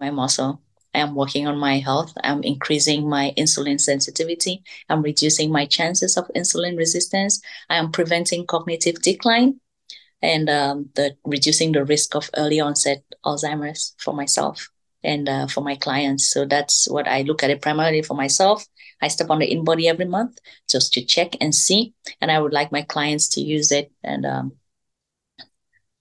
my 0.00 0.10
muscle 0.10 0.60
I 0.94 1.00
am 1.00 1.14
working 1.14 1.46
on 1.46 1.58
my 1.58 1.78
health. 1.78 2.14
I'm 2.24 2.42
increasing 2.42 3.06
my 3.06 3.34
insulin 3.36 3.78
sensitivity. 3.78 4.62
I'm 4.88 5.02
reducing 5.02 5.52
my 5.52 5.66
chances 5.66 6.16
of 6.16 6.30
insulin 6.34 6.78
resistance. 6.78 7.42
I 7.68 7.76
am 7.76 7.92
preventing 7.92 8.46
cognitive 8.46 9.02
decline 9.02 9.60
and 10.22 10.48
um, 10.48 10.90
the 10.94 11.16
reducing 11.24 11.72
the 11.72 11.84
risk 11.84 12.14
of 12.14 12.30
early 12.36 12.60
onset 12.60 13.02
Alzheimer's 13.24 13.94
for 13.98 14.14
myself 14.14 14.70
and 15.04 15.28
uh, 15.28 15.46
for 15.46 15.60
my 15.60 15.76
clients. 15.76 16.26
So 16.28 16.44
that's 16.44 16.88
what 16.90 17.06
I 17.06 17.22
look 17.22 17.42
at 17.42 17.50
it 17.50 17.62
primarily 17.62 18.02
for 18.02 18.14
myself. 18.14 18.66
I 19.02 19.08
step 19.08 19.30
on 19.30 19.38
the 19.38 19.50
InBody 19.50 19.86
every 19.86 20.06
month 20.06 20.38
just 20.68 20.92
to 20.94 21.04
check 21.04 21.36
and 21.40 21.54
see, 21.54 21.94
and 22.20 22.30
I 22.30 22.40
would 22.40 22.52
like 22.52 22.72
my 22.72 22.82
clients 22.82 23.28
to 23.30 23.40
use 23.40 23.70
it. 23.70 23.92
And 24.02 24.24
um, 24.24 24.52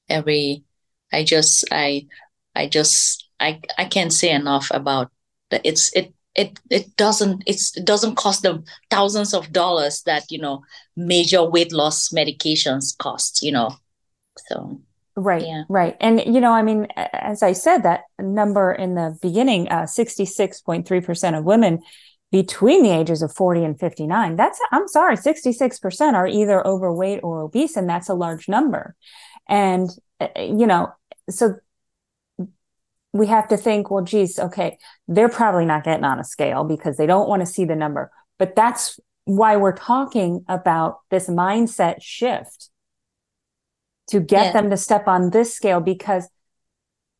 every, 0.09 0.63
I 1.11 1.23
just, 1.23 1.65
I, 1.71 2.07
I 2.55 2.67
just, 2.67 3.27
I, 3.39 3.61
I 3.77 3.85
can't 3.85 4.13
say 4.13 4.31
enough 4.31 4.71
about 4.71 5.11
that. 5.51 5.61
It's 5.63 5.93
it 5.95 6.13
it 6.35 6.59
it 6.69 6.95
doesn't 6.97 7.43
it's 7.45 7.75
it 7.77 7.85
doesn't 7.85 8.15
cost 8.15 8.43
them 8.43 8.63
thousands 8.89 9.33
of 9.33 9.51
dollars 9.53 10.03
that 10.03 10.29
you 10.29 10.37
know 10.37 10.61
major 10.95 11.43
weight 11.43 11.71
loss 11.71 12.09
medications 12.09 12.97
cost 12.97 13.41
you 13.41 13.51
know 13.51 13.75
so 14.47 14.81
Right, 15.17 15.43
yeah. 15.47 15.63
right. 15.69 15.95
And, 16.01 16.19
you 16.25 16.41
know, 16.41 16.51
I 16.51 16.61
mean, 16.61 16.87
as 16.97 17.41
I 17.41 17.53
said, 17.53 17.83
that 17.83 18.01
number 18.19 18.73
in 18.73 18.95
the 18.95 19.17
beginning, 19.21 19.69
uh, 19.69 19.83
66.3% 19.83 21.37
of 21.37 21.45
women 21.45 21.79
between 22.33 22.83
the 22.83 22.89
ages 22.89 23.21
of 23.21 23.33
40 23.33 23.63
and 23.63 23.79
59, 23.79 24.35
that's, 24.35 24.59
I'm 24.73 24.89
sorry, 24.89 25.15
66% 25.15 26.13
are 26.15 26.27
either 26.27 26.67
overweight 26.67 27.21
or 27.23 27.43
obese, 27.43 27.77
and 27.77 27.89
that's 27.89 28.09
a 28.09 28.13
large 28.13 28.49
number. 28.49 28.93
And, 29.47 29.89
uh, 30.19 30.27
you 30.35 30.67
know, 30.67 30.89
so 31.29 31.55
we 33.13 33.27
have 33.27 33.47
to 33.47 33.57
think, 33.57 33.89
well, 33.89 34.03
geez, 34.03 34.37
okay, 34.37 34.77
they're 35.07 35.29
probably 35.29 35.65
not 35.65 35.85
getting 35.85 36.03
on 36.03 36.19
a 36.19 36.25
scale 36.25 36.65
because 36.65 36.97
they 36.97 37.05
don't 37.05 37.29
want 37.29 37.39
to 37.39 37.45
see 37.45 37.63
the 37.63 37.75
number. 37.75 38.11
But 38.37 38.57
that's 38.57 38.99
why 39.23 39.55
we're 39.55 39.77
talking 39.77 40.43
about 40.49 40.99
this 41.09 41.29
mindset 41.29 42.01
shift 42.01 42.69
to 44.07 44.19
get 44.19 44.47
yeah. 44.47 44.51
them 44.53 44.69
to 44.69 44.77
step 44.77 45.07
on 45.07 45.31
this 45.31 45.53
scale 45.53 45.79
because 45.79 46.29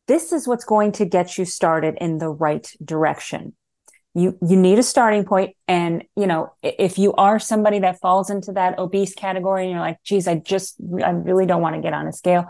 this 0.06 0.32
is 0.32 0.46
what's 0.46 0.64
going 0.64 0.92
to 0.92 1.04
get 1.04 1.36
you 1.36 1.44
started 1.44 1.96
in 2.00 2.18
the 2.18 2.28
right 2.28 2.70
direction. 2.84 3.54
You 4.14 4.38
you 4.40 4.56
need 4.56 4.78
a 4.78 4.82
starting 4.82 5.24
point 5.24 5.54
and 5.68 6.02
you 6.16 6.26
know 6.26 6.52
if 6.62 6.98
you 6.98 7.12
are 7.14 7.38
somebody 7.38 7.80
that 7.80 8.00
falls 8.00 8.30
into 8.30 8.52
that 8.52 8.78
obese 8.78 9.14
category 9.14 9.64
and 9.64 9.72
you're 9.72 9.80
like 9.80 10.02
geez 10.04 10.26
I 10.26 10.36
just 10.36 10.76
I 11.04 11.10
really 11.10 11.44
don't 11.44 11.60
want 11.60 11.76
to 11.76 11.82
get 11.82 11.92
on 11.92 12.06
a 12.06 12.12
scale 12.14 12.46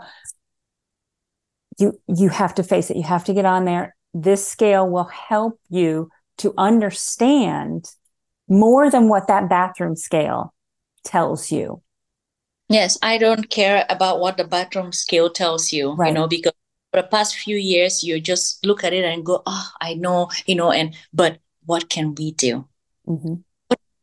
you 1.77 1.99
you 2.07 2.29
have 2.29 2.55
to 2.55 2.63
face 2.63 2.89
it 2.89 2.95
you 2.95 3.03
have 3.03 3.25
to 3.25 3.33
get 3.33 3.43
on 3.43 3.65
there 3.65 3.97
this 4.13 4.47
scale 4.47 4.89
will 4.89 5.09
help 5.29 5.59
you 5.69 6.09
to 6.37 6.53
understand 6.57 7.91
more 8.47 8.89
than 8.89 9.09
what 9.09 9.27
that 9.27 9.49
bathroom 9.49 9.97
scale 9.97 10.53
tells 11.03 11.51
you 11.51 11.81
Yes, 12.69 12.97
I 13.01 13.17
don't 13.17 13.49
care 13.49 13.85
about 13.89 14.19
what 14.19 14.37
the 14.37 14.43
bathroom 14.43 14.91
scale 14.91 15.29
tells 15.29 15.71
you, 15.71 15.93
right. 15.93 16.09
you 16.09 16.13
know, 16.13 16.27
because 16.27 16.53
for 16.91 17.01
the 17.01 17.07
past 17.07 17.35
few 17.35 17.55
years, 17.55 18.03
you 18.03 18.19
just 18.19 18.65
look 18.65 18.83
at 18.83 18.93
it 18.93 19.05
and 19.05 19.25
go, 19.25 19.41
oh, 19.45 19.69
I 19.79 19.93
know, 19.93 20.29
you 20.45 20.55
know, 20.55 20.71
and 20.71 20.95
but 21.13 21.39
what 21.65 21.89
can 21.89 22.13
we 22.15 22.31
do? 22.31 22.67
Mm-hmm. 23.07 23.35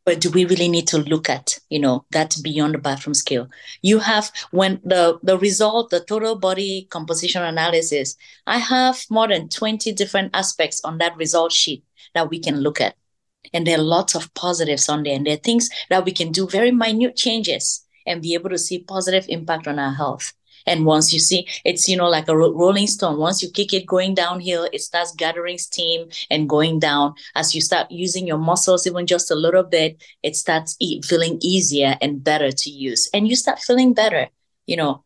But 0.03 0.21
do 0.21 0.29
we 0.29 0.45
really 0.45 0.67
need 0.67 0.87
to 0.89 0.99
look 0.99 1.29
at, 1.29 1.59
you 1.69 1.79
know, 1.79 2.05
that's 2.11 2.39
beyond 2.39 2.75
the 2.75 2.79
bathroom 2.79 3.15
scale? 3.15 3.49
You 3.81 3.99
have 3.99 4.31
when 4.51 4.79
the 4.83 5.19
the 5.21 5.37
result, 5.37 5.89
the 5.89 5.99
total 5.99 6.35
body 6.35 6.87
composition 6.89 7.43
analysis, 7.43 8.15
I 8.47 8.59
have 8.59 9.03
more 9.09 9.27
than 9.27 9.49
20 9.49 9.91
different 9.93 10.35
aspects 10.35 10.81
on 10.83 10.99
that 10.99 11.17
result 11.17 11.51
sheet 11.53 11.83
that 12.13 12.29
we 12.29 12.39
can 12.39 12.61
look 12.61 12.81
at. 12.81 12.95
And 13.53 13.65
there 13.65 13.77
are 13.77 13.81
lots 13.81 14.15
of 14.15 14.33
positives 14.33 14.89
on 14.89 15.03
there. 15.03 15.15
And 15.15 15.25
there 15.25 15.35
are 15.35 15.37
things 15.37 15.69
that 15.89 16.05
we 16.05 16.11
can 16.11 16.31
do, 16.31 16.47
very 16.47 16.71
minute 16.71 17.15
changes 17.15 17.84
and 18.05 18.21
be 18.21 18.33
able 18.33 18.49
to 18.49 18.57
see 18.57 18.79
positive 18.79 19.25
impact 19.29 19.67
on 19.67 19.79
our 19.79 19.93
health. 19.93 20.33
And 20.67 20.85
once 20.85 21.13
you 21.13 21.19
see, 21.19 21.47
it's, 21.63 21.87
you 21.87 21.95
know, 21.95 22.09
like 22.09 22.27
a 22.27 22.35
ro- 22.35 22.53
rolling 22.53 22.87
stone. 22.87 23.19
Once 23.19 23.43
you 23.43 23.51
kick 23.51 23.73
it 23.73 23.85
going 23.85 24.15
downhill, 24.15 24.67
it 24.73 24.81
starts 24.81 25.13
gathering 25.13 25.57
steam 25.57 26.09
and 26.31 26.49
going 26.49 26.79
down. 26.79 27.13
As 27.35 27.53
you 27.53 27.61
start 27.61 27.91
using 27.91 28.25
your 28.25 28.39
muscles, 28.39 28.87
even 28.87 29.05
just 29.05 29.29
a 29.29 29.35
little 29.35 29.63
bit, 29.63 30.01
it 30.23 30.35
starts 30.35 30.75
e- 30.79 31.01
feeling 31.03 31.37
easier 31.41 31.97
and 32.01 32.23
better 32.23 32.51
to 32.51 32.69
use. 32.69 33.07
And 33.13 33.27
you 33.27 33.35
start 33.35 33.59
feeling 33.59 33.93
better. 33.93 34.27
You 34.65 34.77
know, 34.77 35.03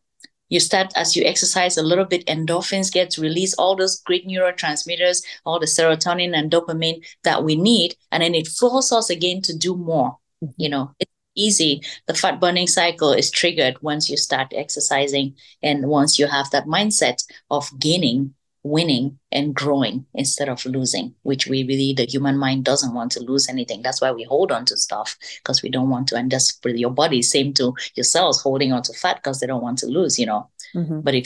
you 0.47 0.59
start 0.59 0.93
as 0.95 1.15
you 1.15 1.25
exercise 1.25 1.77
a 1.77 1.83
little 1.83 2.05
bit, 2.05 2.25
endorphins 2.27 2.91
get 2.91 3.17
released, 3.17 3.55
all 3.59 3.75
those 3.75 3.99
great 3.99 4.27
neurotransmitters, 4.27 5.21
all 5.45 5.59
the 5.59 5.65
serotonin 5.65 6.35
and 6.37 6.49
dopamine 6.49 7.05
that 7.23 7.43
we 7.43 7.55
need. 7.55 7.95
And 8.11 8.23
then 8.23 8.33
it 8.33 8.47
forces 8.47 8.91
us 8.91 9.09
again 9.09 9.41
to 9.43 9.57
do 9.57 9.75
more. 9.75 10.17
Mm-hmm. 10.43 10.53
You 10.57 10.69
know, 10.69 10.95
it 10.99 11.08
easy. 11.39 11.81
The 12.07 12.13
fat 12.13 12.39
burning 12.39 12.67
cycle 12.67 13.11
is 13.13 13.31
triggered 13.31 13.81
once 13.81 14.09
you 14.09 14.17
start 14.17 14.53
exercising 14.55 15.35
and 15.63 15.87
once 15.87 16.19
you 16.19 16.27
have 16.27 16.49
that 16.51 16.65
mindset 16.65 17.23
of 17.49 17.69
gaining, 17.79 18.33
winning, 18.63 19.19
and 19.31 19.55
growing 19.55 20.05
instead 20.13 20.49
of 20.49 20.65
losing, 20.65 21.15
which 21.23 21.47
we 21.47 21.63
really, 21.63 21.93
the 21.93 22.05
human 22.05 22.37
mind 22.37 22.65
doesn't 22.65 22.93
want 22.93 23.11
to 23.13 23.21
lose 23.21 23.47
anything. 23.47 23.81
That's 23.81 24.01
why 24.01 24.11
we 24.11 24.23
hold 24.23 24.51
on 24.51 24.65
to 24.65 24.77
stuff 24.77 25.17
because 25.39 25.61
we 25.61 25.69
don't 25.69 25.89
want 25.89 26.07
to. 26.09 26.15
And 26.15 26.31
that's 26.31 26.51
for 26.59 26.69
your 26.69 26.91
body, 26.91 27.21
same 27.21 27.53
to 27.55 27.73
your 27.95 28.03
cells 28.03 28.41
holding 28.41 28.73
on 28.73 28.83
to 28.83 28.93
fat 28.93 29.17
because 29.17 29.39
they 29.39 29.47
don't 29.47 29.63
want 29.63 29.77
to 29.79 29.87
lose, 29.87 30.19
you 30.19 30.25
know. 30.25 30.49
Mm-hmm. 30.75 31.01
But 31.01 31.15
if 31.15 31.25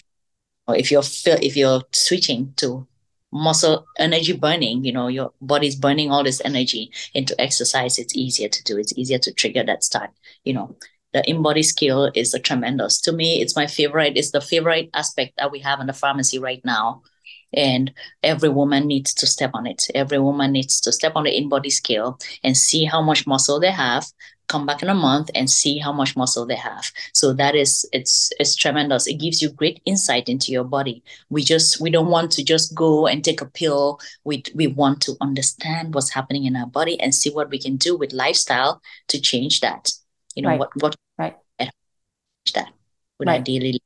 if 0.69 0.91
you're 0.91 1.03
if 1.25 1.57
you're 1.57 1.81
switching 1.91 2.53
to 2.57 2.87
muscle 3.33 3.85
energy 3.97 4.33
burning 4.33 4.83
you 4.85 4.91
know 4.91 5.07
your 5.07 5.31
body's 5.41 5.75
burning 5.75 6.11
all 6.11 6.23
this 6.23 6.41
energy 6.45 6.91
into 7.13 7.39
exercise. 7.41 7.97
It's 7.97 8.15
easier 8.15 8.47
to 8.47 8.63
do. 8.63 8.77
It's 8.77 8.97
easier 8.97 9.19
to 9.19 9.33
trigger 9.33 9.63
that 9.63 9.83
start 9.83 10.11
you 10.43 10.53
know. 10.53 10.75
The 11.13 11.23
InBody 11.27 11.63
skill 11.63 12.11
is 12.15 12.33
a 12.33 12.39
tremendous. 12.39 12.99
To 13.01 13.11
me 13.11 13.41
it's 13.41 13.55
my 13.55 13.67
favorite. 13.67 14.17
It's 14.17 14.31
the 14.31 14.41
favorite 14.41 14.89
aspect 14.93 15.33
that 15.37 15.51
we 15.51 15.59
have 15.59 15.79
in 15.79 15.87
the 15.87 15.93
pharmacy 15.93 16.39
right 16.39 16.63
now. 16.65 17.03
And 17.55 17.93
every 18.23 18.49
woman 18.49 18.87
needs 18.87 19.13
to 19.13 19.27
step 19.27 19.51
on 19.53 19.67
it. 19.67 19.87
Every 19.93 20.17
woman 20.17 20.51
needs 20.51 20.81
to 20.81 20.91
step 20.91 21.13
on 21.15 21.25
the 21.25 21.29
InBody 21.29 21.71
scale 21.71 22.17
and 22.43 22.57
see 22.57 22.85
how 22.85 22.99
much 23.03 23.27
muscle 23.27 23.59
they 23.59 23.69
have 23.69 24.07
come 24.53 24.65
back 24.67 24.83
in 24.83 24.89
a 24.89 24.93
month 24.93 25.31
and 25.33 25.49
see 25.49 25.79
how 25.79 25.91
much 25.91 26.15
muscle 26.15 26.45
they 26.45 26.55
have. 26.55 26.91
So 27.13 27.33
that 27.33 27.55
is 27.55 27.89
it's 27.91 28.31
it's 28.39 28.55
tremendous. 28.55 29.07
It 29.07 29.15
gives 29.15 29.41
you 29.41 29.49
great 29.49 29.81
insight 29.85 30.29
into 30.29 30.51
your 30.51 30.63
body. 30.63 31.03
We 31.29 31.43
just 31.43 31.81
we 31.81 31.89
don't 31.89 32.13
want 32.15 32.31
to 32.33 32.43
just 32.43 32.75
go 32.75 33.07
and 33.07 33.23
take 33.23 33.41
a 33.41 33.49
pill. 33.59 33.99
We 34.23 34.43
we 34.53 34.67
want 34.67 35.01
to 35.07 35.17
understand 35.21 35.95
what's 35.95 36.13
happening 36.13 36.45
in 36.45 36.55
our 36.55 36.67
body 36.67 36.99
and 37.01 37.15
see 37.15 37.31
what 37.31 37.49
we 37.49 37.57
can 37.57 37.77
do 37.77 37.97
with 37.97 38.13
lifestyle 38.13 38.81
to 39.07 39.19
change 39.19 39.61
that. 39.61 39.91
You 40.35 40.43
know 40.43 40.49
right. 40.49 40.59
what 40.59 40.69
what 40.81 40.95
right. 41.17 41.35
That 42.53 42.71
with 43.17 43.27
right. 43.27 43.43
daily 43.43 43.79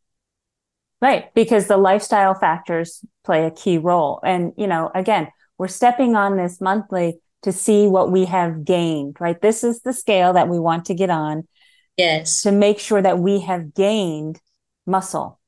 right. 1.01 1.33
Because 1.33 1.67
the 1.67 1.77
lifestyle 1.77 2.33
factors 2.33 3.05
play 3.23 3.45
a 3.45 3.51
key 3.51 3.77
role. 3.77 4.19
And 4.23 4.51
you 4.57 4.67
know 4.67 4.91
again 4.93 5.29
we're 5.57 5.69
stepping 5.69 6.15
on 6.15 6.37
this 6.37 6.59
monthly 6.59 7.19
to 7.43 7.51
see 7.51 7.87
what 7.87 8.11
we 8.11 8.25
have 8.25 8.65
gained, 8.65 9.17
right? 9.19 9.39
This 9.41 9.63
is 9.63 9.81
the 9.81 9.93
scale 9.93 10.33
that 10.33 10.47
we 10.47 10.59
want 10.59 10.85
to 10.85 10.93
get 10.93 11.09
on. 11.09 11.47
Yes. 11.97 12.41
To 12.43 12.51
make 12.51 12.79
sure 12.79 13.01
that 13.01 13.19
we 13.19 13.39
have 13.41 13.73
gained 13.73 14.39
muscle. 14.85 15.39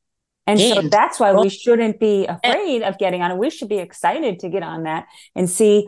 And 0.47 0.58
gained. 0.58 0.75
so 0.75 0.89
that's 0.89 1.19
why 1.19 1.34
we 1.34 1.49
shouldn't 1.49 1.99
be 1.99 2.25
afraid 2.25 2.82
of 2.82 2.97
getting 2.97 3.21
on 3.21 3.32
it. 3.32 3.38
We 3.38 3.49
should 3.49 3.69
be 3.69 3.78
excited 3.78 4.39
to 4.39 4.49
get 4.49 4.63
on 4.63 4.84
that 4.84 5.06
and 5.36 5.49
see 5.49 5.88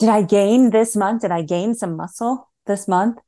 did 0.00 0.08
I 0.08 0.22
gain 0.22 0.70
this 0.70 0.96
month? 0.96 1.22
Did 1.22 1.30
I 1.30 1.42
gain 1.42 1.74
some 1.74 1.96
muscle 1.96 2.48
this 2.66 2.88
month? 2.88 3.18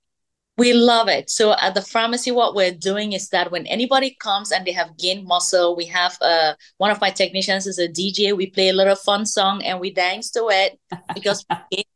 We 0.59 0.73
love 0.73 1.09
it. 1.09 1.31
So 1.31 1.55
at 1.59 1.75
the 1.75 1.83
pharmacy, 1.83 2.31
what 2.31 2.55
we're 2.55 2.75
doing 2.75 3.13
is 3.13 3.29
that 3.29 3.51
when 3.51 3.67
anybody 3.67 4.17
comes 4.21 4.53
and 4.53 4.67
they 4.67 4.73
have 4.73 4.97
gained 4.99 5.27
muscle, 5.27 5.77
we 5.77 5.87
have 5.87 6.17
uh, 6.21 6.55
one 6.79 6.91
of 6.91 7.01
my 7.01 7.11
technicians 7.11 7.67
is 7.67 7.79
a 7.79 7.89
DJ. 7.89 8.37
We 8.37 8.51
play 8.51 8.69
a 8.69 8.73
little 8.73 8.97
fun 8.97 9.27
song 9.27 9.63
and 9.63 9.81
we 9.81 9.93
dance 9.93 10.31
to 10.33 10.49
it 10.51 10.79
because 11.15 11.45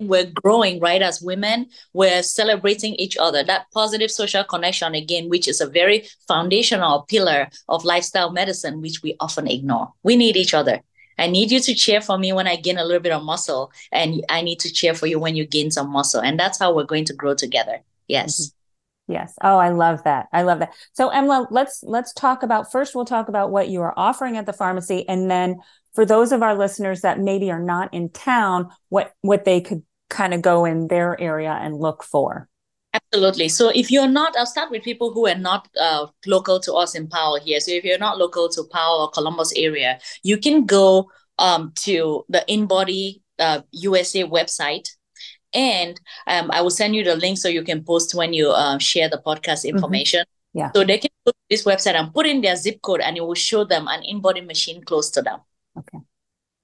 we're 0.00 0.30
growing 0.42 0.78
right 0.78 1.02
as 1.02 1.20
women 1.20 1.66
we're 1.92 2.22
celebrating 2.22 2.94
each 2.94 3.16
other 3.18 3.42
that 3.42 3.66
positive 3.72 4.10
social 4.10 4.44
connection 4.44 4.94
again 4.94 5.28
which 5.28 5.48
is 5.48 5.60
a 5.60 5.68
very 5.68 6.08
foundational 6.28 7.02
pillar 7.08 7.48
of 7.68 7.84
lifestyle 7.84 8.30
medicine 8.30 8.80
which 8.80 9.02
we 9.02 9.16
often 9.18 9.48
ignore 9.48 9.92
we 10.02 10.14
need 10.14 10.36
each 10.36 10.54
other 10.54 10.80
I 11.18 11.26
need 11.26 11.50
you 11.50 11.60
to 11.60 11.74
cheer 11.74 12.00
for 12.00 12.16
me 12.16 12.32
when 12.32 12.46
I 12.46 12.56
gain 12.56 12.78
a 12.78 12.84
little 12.84 13.02
bit 13.02 13.12
of 13.12 13.24
muscle, 13.24 13.72
and 13.90 14.24
I 14.28 14.40
need 14.40 14.60
to 14.60 14.72
cheer 14.72 14.94
for 14.94 15.06
you 15.06 15.18
when 15.18 15.34
you 15.34 15.44
gain 15.44 15.70
some 15.70 15.90
muscle. 15.90 16.20
And 16.20 16.38
that's 16.38 16.60
how 16.60 16.72
we're 16.72 16.84
going 16.84 17.06
to 17.06 17.12
grow 17.12 17.34
together. 17.34 17.80
Yes. 18.06 18.40
Mm-hmm. 18.40 18.54
Yes. 19.14 19.34
Oh, 19.42 19.56
I 19.56 19.70
love 19.70 20.04
that. 20.04 20.28
I 20.32 20.42
love 20.42 20.58
that. 20.58 20.74
So 20.92 21.08
Emma, 21.08 21.48
let's 21.50 21.82
let's 21.82 22.12
talk 22.12 22.42
about 22.42 22.70
first 22.70 22.94
we'll 22.94 23.06
talk 23.06 23.28
about 23.28 23.50
what 23.50 23.68
you 23.68 23.80
are 23.80 23.94
offering 23.96 24.36
at 24.36 24.44
the 24.44 24.52
pharmacy 24.52 25.08
and 25.08 25.30
then 25.30 25.56
for 25.94 26.04
those 26.04 26.30
of 26.30 26.42
our 26.42 26.54
listeners 26.54 27.00
that 27.00 27.18
maybe 27.18 27.50
are 27.50 27.62
not 27.62 27.92
in 27.94 28.10
town, 28.10 28.68
what 28.90 29.14
what 29.22 29.44
they 29.44 29.62
could 29.62 29.82
kind 30.08 30.34
of 30.34 30.42
go 30.42 30.64
in 30.64 30.88
their 30.88 31.20
area 31.20 31.52
and 31.52 31.76
look 31.76 32.02
for? 32.02 32.48
Absolutely. 32.94 33.48
So 33.48 33.70
if 33.74 33.90
you're 33.90 34.08
not, 34.08 34.36
I'll 34.36 34.46
start 34.46 34.70
with 34.70 34.82
people 34.82 35.12
who 35.12 35.26
are 35.26 35.34
not 35.34 35.68
uh, 35.78 36.06
local 36.26 36.58
to 36.60 36.74
us 36.74 36.94
in 36.94 37.06
Powell 37.06 37.38
here. 37.38 37.60
So 37.60 37.70
if 37.70 37.84
you're 37.84 37.98
not 37.98 38.18
local 38.18 38.48
to 38.48 38.64
Powell 38.72 39.02
or 39.02 39.10
Columbus 39.10 39.52
area, 39.56 39.98
you 40.22 40.38
can 40.38 40.64
go 40.64 41.10
um, 41.38 41.72
to 41.76 42.24
the 42.28 42.44
InBody 42.48 43.20
uh, 43.38 43.60
USA 43.72 44.24
website. 44.24 44.88
And 45.54 46.00
um, 46.26 46.50
I 46.50 46.60
will 46.60 46.70
send 46.70 46.94
you 46.94 47.04
the 47.04 47.16
link 47.16 47.38
so 47.38 47.48
you 47.48 47.62
can 47.62 47.84
post 47.84 48.14
when 48.14 48.32
you 48.32 48.50
uh, 48.50 48.78
share 48.78 49.08
the 49.08 49.22
podcast 49.24 49.64
mm-hmm. 49.64 49.76
information. 49.76 50.20
Mm-hmm. 50.20 50.58
Yeah. 50.58 50.70
So 50.74 50.84
they 50.84 50.98
can 50.98 51.10
go 51.26 51.32
to 51.32 51.38
this 51.50 51.64
website 51.64 51.94
and 51.94 52.12
put 52.12 52.26
in 52.26 52.40
their 52.40 52.56
zip 52.56 52.80
code 52.82 53.00
and 53.00 53.16
it 53.16 53.20
will 53.20 53.34
show 53.34 53.64
them 53.64 53.86
an 53.88 54.02
InBody 54.02 54.46
machine 54.46 54.82
close 54.82 55.10
to 55.10 55.22
them. 55.22 55.40
Okay 55.78 55.98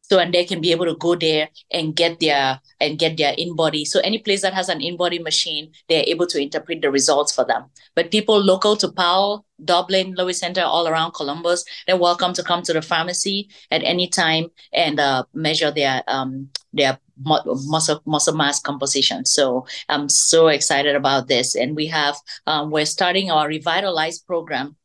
so 0.09 0.19
and 0.19 0.35
they 0.35 0.45
can 0.45 0.61
be 0.61 0.71
able 0.71 0.85
to 0.85 0.95
go 0.97 1.15
there 1.15 1.49
and 1.71 1.97
get 1.97 2.21
their 2.21 2.61
and 2.81 2.99
get 2.99 3.17
their 3.17 3.35
InBody 3.37 3.87
so 3.87 4.01
any 4.01 4.19
place 4.19 4.43
that 4.43 4.53
has 4.53 4.69
an 4.69 4.81
InBody 4.81 5.23
machine 5.23 5.73
they're 5.89 6.05
able 6.07 6.27
to 6.27 6.41
interpret 6.41 6.83
the 6.83 6.91
results 6.91 7.35
for 7.35 7.45
them. 7.45 7.65
But 7.95 8.11
people 8.11 8.39
local 8.39 8.77
to 8.77 8.93
powell 8.93 9.47
dublin 9.65 10.15
lewis 10.17 10.41
center 10.41 10.63
all 10.63 10.89
around 10.89 11.13
columbus 11.13 11.65
they're 11.87 11.97
welcome 11.97 12.33
to 12.35 12.43
come 12.43 12.61
to 12.61 12.73
the 12.73 12.83
pharmacy 12.83 13.49
at 13.71 13.85
any 13.85 14.09
time 14.09 14.49
and 14.73 14.99
uh, 14.99 15.25
measure 15.33 15.71
their 15.71 16.03
um 16.09 16.49
their 16.73 16.99
muscle 17.17 18.03
muscle 18.05 18.37
mass 18.37 18.61
composition. 18.61 19.25
So 19.25 19.67
i'm 19.89 20.09
so 20.09 20.49
excited 20.49 20.97
about 20.97 21.29
this. 21.29 21.55
And 21.55 21.77
we 21.77 21.87
have 21.87 22.17
um, 22.47 22.71
we're 22.71 22.87
starting 22.87 23.31
our 23.31 23.49
revitalized 23.49 24.27
program 24.27 24.77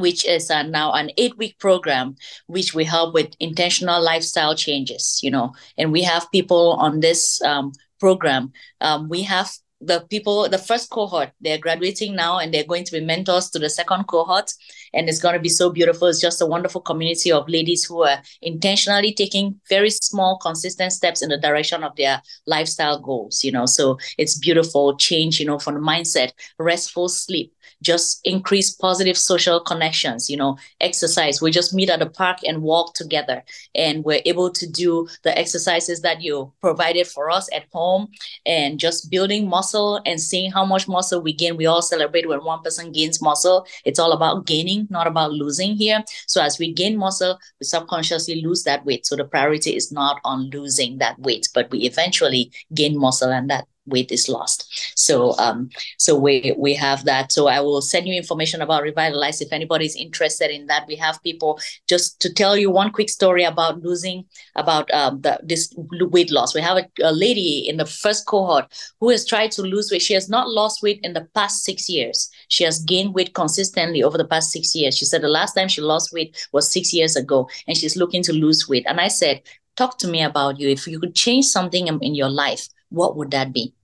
which 0.00 0.24
is 0.24 0.50
uh, 0.50 0.62
now 0.62 0.92
an 0.92 1.10
eight 1.16 1.36
week 1.36 1.58
program 1.58 2.16
which 2.46 2.74
we 2.74 2.84
help 2.84 3.14
with 3.14 3.34
intentional 3.40 4.02
lifestyle 4.02 4.54
changes 4.54 5.20
you 5.22 5.30
know. 5.30 5.52
And 5.78 5.92
we 5.92 6.02
have 6.02 6.30
people 6.32 6.72
on 6.78 7.00
this 7.00 7.40
um, 7.42 7.72
program. 7.98 8.52
Um, 8.80 9.08
we 9.08 9.22
have 9.22 9.50
the 9.80 10.00
people 10.08 10.48
the 10.48 10.58
first 10.58 10.88
cohort 10.90 11.30
they're 11.40 11.58
graduating 11.58 12.14
now 12.14 12.38
and 12.38 12.52
they're 12.52 12.64
going 12.64 12.84
to 12.84 12.92
be 12.92 13.00
mentors 13.00 13.50
to 13.50 13.58
the 13.58 13.68
second 13.68 14.04
cohort 14.04 14.50
and 14.96 15.08
it's 15.08 15.20
going 15.20 15.34
to 15.34 15.40
be 15.40 15.48
so 15.48 15.70
beautiful. 15.70 16.08
It's 16.08 16.20
just 16.20 16.40
a 16.42 16.46
wonderful 16.46 16.80
community 16.80 17.30
of 17.30 17.48
ladies 17.48 17.84
who 17.84 18.02
are 18.02 18.20
intentionally 18.42 19.12
taking 19.12 19.60
very 19.68 19.90
small 19.90 20.38
consistent 20.38 20.92
steps 20.92 21.22
in 21.22 21.28
the 21.28 21.38
direction 21.38 21.84
of 21.84 21.94
their 21.96 22.22
lifestyle 22.46 22.98
goals 22.98 23.44
you 23.44 23.52
know? 23.52 23.66
So 23.66 23.98
it's 24.18 24.38
beautiful 24.38 24.96
change 24.96 25.38
you 25.38 25.46
know 25.46 25.58
from 25.58 25.74
the 25.74 25.80
mindset 25.80 26.32
restful 26.58 27.08
sleep 27.08 27.52
just 27.82 28.20
increase 28.24 28.70
positive 28.72 29.18
social 29.18 29.60
connections 29.60 30.30
you 30.30 30.36
know? 30.36 30.56
Exercise. 30.80 31.42
We 31.42 31.50
just 31.50 31.74
meet 31.74 31.90
at 31.90 32.00
the 32.00 32.06
park 32.06 32.38
and 32.46 32.62
walk 32.62 32.94
together. 32.94 33.44
And 33.74 34.04
we're 34.04 34.22
able 34.24 34.50
to 34.50 34.66
do 34.66 35.08
the 35.22 35.36
exercises 35.38 36.00
that 36.02 36.22
you 36.22 36.52
provided 36.60 37.06
for 37.06 37.30
us 37.30 37.48
at 37.54 37.64
home. 37.72 38.08
And 38.46 38.80
just 38.80 39.10
building 39.10 39.48
muscle 39.48 40.00
and 40.06 40.20
seeing 40.20 40.50
how 40.50 40.64
much 40.64 40.88
muscle 40.88 41.20
we 41.20 41.32
gain. 41.32 41.56
We 41.56 41.66
all 41.66 41.82
celebrate 41.82 42.28
when 42.28 42.44
one 42.44 42.62
person 42.62 42.92
gains 42.92 43.20
muscle. 43.20 43.66
It's 43.84 43.98
all 43.98 44.12
about 44.12 44.46
gaining 44.46 44.85
not 44.90 45.06
about 45.06 45.32
losing 45.32 45.76
here. 45.76 46.02
So 46.26 46.42
as 46.42 46.58
we 46.58 46.72
gain 46.72 46.96
muscle 46.96 47.38
we 47.60 47.64
subconsciously 47.64 48.42
lose 48.42 48.62
that 48.64 48.84
weight. 48.84 49.06
So 49.06 49.16
the 49.16 49.24
priority 49.24 49.76
is 49.76 49.92
not 49.92 50.20
on 50.24 50.50
losing 50.50 50.98
that 50.98 51.18
weight 51.18 51.48
but 51.54 51.70
we 51.70 51.80
eventually 51.80 52.52
gain 52.74 52.98
muscle 52.98 53.30
and 53.30 53.50
that 53.50 53.66
weight 53.86 54.10
is 54.12 54.28
lost. 54.28 54.68
So 54.96 55.36
um, 55.38 55.70
so 55.98 56.16
we 56.16 56.54
we 56.58 56.74
have 56.74 57.04
that. 57.04 57.32
So 57.32 57.48
I 57.48 57.60
will 57.60 57.82
send 57.82 58.06
you 58.06 58.14
information 58.14 58.62
about 58.62 58.82
Revitalize 58.82 59.40
if 59.40 59.52
anybody's 59.52 59.96
interested 59.96 60.50
in 60.50 60.66
that. 60.66 60.86
We 60.86 60.96
have 60.96 61.22
people 61.22 61.60
just 61.88 62.20
to 62.20 62.32
tell 62.32 62.56
you 62.56 62.70
one 62.70 62.90
quick 62.90 63.08
story 63.08 63.44
about 63.44 63.82
losing 63.82 64.24
about 64.54 64.90
um, 64.92 65.20
the 65.20 65.38
this 65.42 65.72
weight 65.76 66.30
loss. 66.30 66.54
We 66.54 66.60
have 66.60 66.78
a, 66.78 66.86
a 67.02 67.12
lady 67.12 67.68
in 67.68 67.76
the 67.76 67.86
first 67.86 68.26
cohort 68.26 68.66
who 69.00 69.10
has 69.10 69.24
tried 69.24 69.52
to 69.52 69.62
lose 69.62 69.90
weight. 69.90 70.02
She 70.02 70.14
has 70.14 70.28
not 70.28 70.48
lost 70.48 70.82
weight 70.82 71.00
in 71.02 71.12
the 71.12 71.26
past 71.34 71.64
six 71.64 71.88
years. 71.88 72.30
She 72.48 72.64
has 72.64 72.80
gained 72.80 73.14
weight 73.14 73.34
consistently 73.34 74.02
over 74.02 74.18
the 74.18 74.24
past 74.24 74.50
six 74.50 74.74
years. 74.74 74.96
She 74.96 75.04
said 75.04 75.22
the 75.22 75.28
last 75.28 75.54
time 75.54 75.68
she 75.68 75.80
lost 75.80 76.12
weight 76.12 76.48
was 76.52 76.70
six 76.70 76.92
years 76.92 77.16
ago, 77.16 77.48
and 77.66 77.76
she's 77.76 77.96
looking 77.96 78.22
to 78.24 78.32
lose 78.32 78.68
weight. 78.68 78.84
And 78.88 79.00
I 79.00 79.08
said, 79.08 79.42
talk 79.76 79.98
to 79.98 80.08
me 80.08 80.22
about 80.22 80.58
you. 80.58 80.68
If 80.68 80.86
you 80.86 80.98
could 80.98 81.14
change 81.14 81.46
something 81.46 81.86
in, 81.86 81.98
in 82.00 82.14
your 82.14 82.30
life, 82.30 82.68
what 82.90 83.16
would 83.16 83.30
that 83.32 83.52
be? 83.52 83.74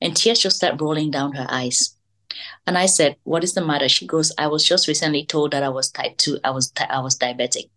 And 0.00 0.16
tears 0.16 0.40
just 0.40 0.56
start 0.56 0.80
rolling 0.80 1.10
down 1.10 1.32
her 1.32 1.46
eyes. 1.48 1.96
And 2.66 2.78
I 2.78 2.86
said, 2.86 3.16
"What 3.24 3.44
is 3.44 3.54
the 3.54 3.64
matter?" 3.64 3.88
She 3.88 4.06
goes, 4.06 4.32
"I 4.38 4.46
was 4.48 4.64
just 4.64 4.88
recently 4.88 5.24
told 5.24 5.52
that 5.52 5.62
I 5.62 5.70
was 5.70 5.90
type 5.90 6.16
two. 6.18 6.38
I 6.44 6.50
was 6.50 6.72
I 6.88 7.00
was 7.00 7.18
diabetic, 7.18 7.70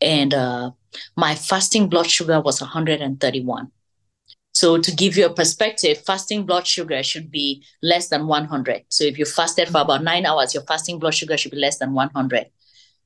and 0.00 0.32
uh, 0.34 0.70
my 1.16 1.34
fasting 1.34 1.88
blood 1.88 2.06
sugar 2.10 2.40
was 2.40 2.60
131. 2.60 3.70
So 4.52 4.78
to 4.78 4.90
give 4.92 5.16
you 5.16 5.26
a 5.26 5.32
perspective, 5.32 5.98
fasting 6.04 6.44
blood 6.46 6.66
sugar 6.66 7.02
should 7.02 7.30
be 7.30 7.64
less 7.82 8.08
than 8.08 8.26
100. 8.26 8.84
So 8.88 9.04
if 9.04 9.18
you 9.18 9.24
fasted 9.24 9.68
for 9.68 9.80
about 9.80 10.02
nine 10.02 10.26
hours, 10.26 10.54
your 10.54 10.64
fasting 10.64 10.98
blood 10.98 11.14
sugar 11.14 11.36
should 11.36 11.52
be 11.52 11.58
less 11.58 11.78
than 11.78 11.94
100. 11.94 12.46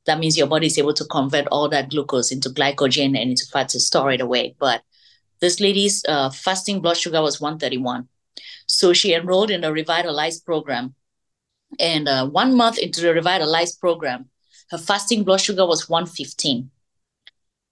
That 0.07 0.18
means 0.18 0.37
your 0.37 0.46
body 0.46 0.66
is 0.68 0.79
able 0.79 0.94
to 0.94 1.05
convert 1.05 1.46
all 1.48 1.68
that 1.68 1.90
glucose 1.90 2.33
into 2.33 2.48
glycogen 2.48 3.18
and 3.18 3.31
into 3.31 3.46
fat 3.53 3.68
to 3.70 3.81
store 3.81 4.12
it 4.12 4.20
away. 4.20 4.57
But 4.59 4.83
this 5.42 5.59
lady's 5.59 6.05
uh, 6.09 6.31
fasting 6.31 6.81
blood 6.81 6.96
sugar 6.96 7.20
was 7.20 7.40
131. 7.40 8.09
So 8.66 8.92
she 8.92 9.12
enrolled 9.12 9.50
in 9.50 9.62
the 9.62 9.72
revitalized 9.72 10.46
program. 10.46 10.94
And 11.81 12.09
uh, 12.09 12.28
one 12.28 12.57
month 12.57 12.78
into 12.78 13.00
the 13.00 13.12
revitalized 13.12 13.81
program, 13.81 14.31
her 14.70 14.78
fasting 14.78 15.24
blood 15.24 15.40
sugar 15.40 15.66
was 15.66 15.88
115. 15.88 16.70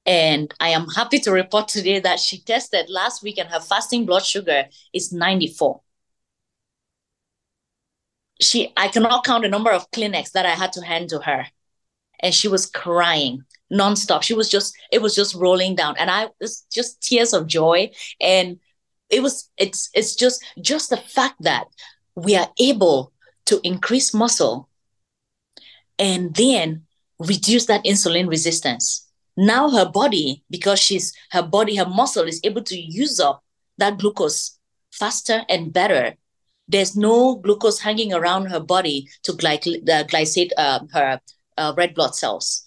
And 0.04 0.52
I 0.58 0.70
am 0.70 0.88
happy 0.88 1.20
to 1.20 1.30
report 1.30 1.68
today 1.68 2.00
that 2.00 2.18
she 2.18 2.40
tested 2.40 2.90
last 2.90 3.22
week 3.22 3.38
and 3.38 3.48
her 3.48 3.60
fasting 3.60 4.04
blood 4.04 4.24
sugar 4.24 4.64
is 4.92 5.12
94. 5.12 5.80
She, 8.40 8.72
I 8.76 8.88
cannot 8.88 9.24
count 9.24 9.44
the 9.44 9.48
number 9.48 9.70
of 9.70 9.88
Kleenex 9.92 10.32
that 10.32 10.44
I 10.44 10.56
had 10.56 10.72
to 10.72 10.84
hand 10.84 11.10
to 11.10 11.20
her. 11.20 11.46
And 12.18 12.34
she 12.34 12.48
was 12.48 12.66
crying 12.66 13.44
nonstop. 13.72 14.22
She 14.22 14.34
was 14.34 14.48
just, 14.48 14.76
it 14.92 15.02
was 15.02 15.14
just 15.14 15.34
rolling 15.34 15.74
down. 15.74 15.96
And 15.98 16.10
I 16.10 16.28
was 16.40 16.66
just 16.72 17.02
tears 17.02 17.32
of 17.32 17.46
joy. 17.46 17.90
And 18.20 18.58
it 19.10 19.22
was 19.22 19.50
it's 19.58 19.90
it's 19.92 20.14
just 20.14 20.42
just 20.60 20.88
the 20.88 20.96
fact 20.96 21.34
that 21.40 21.66
we 22.14 22.36
are 22.36 22.48
able 22.58 23.12
to 23.46 23.60
increase 23.64 24.14
muscle 24.14 24.68
and 25.98 26.34
then 26.34 26.82
reduce 27.18 27.66
that 27.66 27.84
insulin 27.84 28.28
resistance 28.28 29.06
now 29.36 29.68
her 29.68 29.88
body 29.88 30.42
because 30.48 30.78
she's 30.78 31.12
her 31.30 31.42
body 31.42 31.76
her 31.76 31.86
muscle 31.86 32.24
is 32.24 32.40
able 32.44 32.62
to 32.62 32.78
use 32.78 33.20
up 33.20 33.42
that 33.78 33.98
glucose 33.98 34.58
faster 34.92 35.42
and 35.48 35.72
better 35.72 36.14
there's 36.68 36.96
no 36.96 37.34
glucose 37.36 37.80
hanging 37.80 38.12
around 38.12 38.46
her 38.46 38.60
body 38.60 39.08
to 39.24 39.32
glyc- 39.32 39.88
uh, 39.88 40.04
glycate 40.04 40.50
uh, 40.56 40.80
her 40.92 41.20
uh, 41.58 41.74
red 41.76 41.94
blood 41.94 42.14
cells 42.14 42.66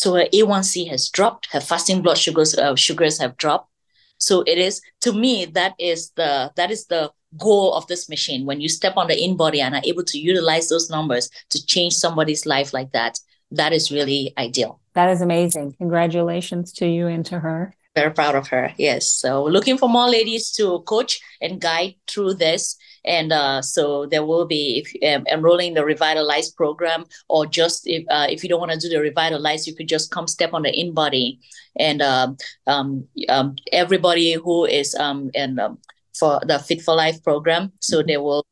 so 0.00 0.14
her 0.14 0.26
a1c 0.38 0.88
has 0.88 1.08
dropped 1.08 1.48
her 1.52 1.60
fasting 1.60 2.02
blood 2.02 2.18
sugars 2.18 2.54
uh, 2.54 2.74
sugars 2.76 3.18
have 3.18 3.36
dropped 3.36 3.68
so 4.18 4.42
it 4.42 4.58
is 4.58 4.80
to 5.00 5.12
me 5.12 5.44
that 5.44 5.74
is 5.78 6.10
the 6.16 6.50
that 6.56 6.70
is 6.70 6.86
the 6.86 7.10
goal 7.36 7.74
of 7.74 7.86
this 7.86 8.08
machine. 8.08 8.46
When 8.46 8.60
you 8.60 8.68
step 8.68 8.96
on 8.96 9.08
the 9.08 9.14
InBody 9.14 9.58
and 9.58 9.74
are 9.74 9.82
able 9.84 10.04
to 10.04 10.18
utilize 10.18 10.68
those 10.68 10.88
numbers 10.88 11.28
to 11.50 11.64
change 11.64 11.94
somebody's 11.94 12.46
life 12.46 12.72
like 12.72 12.92
that, 12.92 13.18
that 13.50 13.72
is 13.72 13.90
really 13.90 14.32
ideal. 14.38 14.80
That 14.94 15.10
is 15.10 15.20
amazing. 15.20 15.74
Congratulations 15.78 16.72
to 16.74 16.86
you 16.86 17.06
and 17.06 17.24
to 17.26 17.40
her. 17.40 17.74
Very 17.94 18.12
proud 18.12 18.34
of 18.34 18.48
her. 18.48 18.72
Yes. 18.76 19.06
So 19.06 19.44
looking 19.44 19.76
for 19.76 19.88
more 19.88 20.08
ladies 20.08 20.50
to 20.52 20.80
coach 20.80 21.20
and 21.40 21.60
guide 21.60 21.96
through 22.06 22.34
this 22.34 22.76
and 23.08 23.32
uh, 23.32 23.62
so 23.62 24.06
there 24.06 24.24
will 24.24 24.44
be 24.44 24.84
if 24.84 25.16
um, 25.16 25.26
enrolling 25.26 25.74
the 25.74 25.84
revitalize 25.84 26.50
program 26.50 27.04
or 27.28 27.46
just 27.46 27.86
if, 27.86 28.04
uh, 28.10 28.26
if 28.28 28.42
you 28.42 28.48
don't 28.48 28.60
want 28.60 28.70
to 28.70 28.78
do 28.78 28.88
the 28.88 29.00
revitalize 29.00 29.66
you 29.66 29.74
could 29.74 29.88
just 29.88 30.10
come 30.10 30.28
step 30.28 30.52
on 30.52 30.62
the 30.62 30.72
InBody, 30.72 31.38
and 31.76 32.02
uh, 32.02 32.28
um, 32.66 33.08
um, 33.28 33.56
everybody 33.72 34.34
who 34.34 34.66
is 34.66 34.94
um, 34.94 35.30
and 35.34 35.58
um, 35.58 35.78
for 36.14 36.40
the 36.46 36.58
fit 36.58 36.82
for 36.82 36.94
life 36.94 37.22
program 37.24 37.72
so 37.80 37.98
mm-hmm. 37.98 38.08
they 38.08 38.16
will 38.18 38.46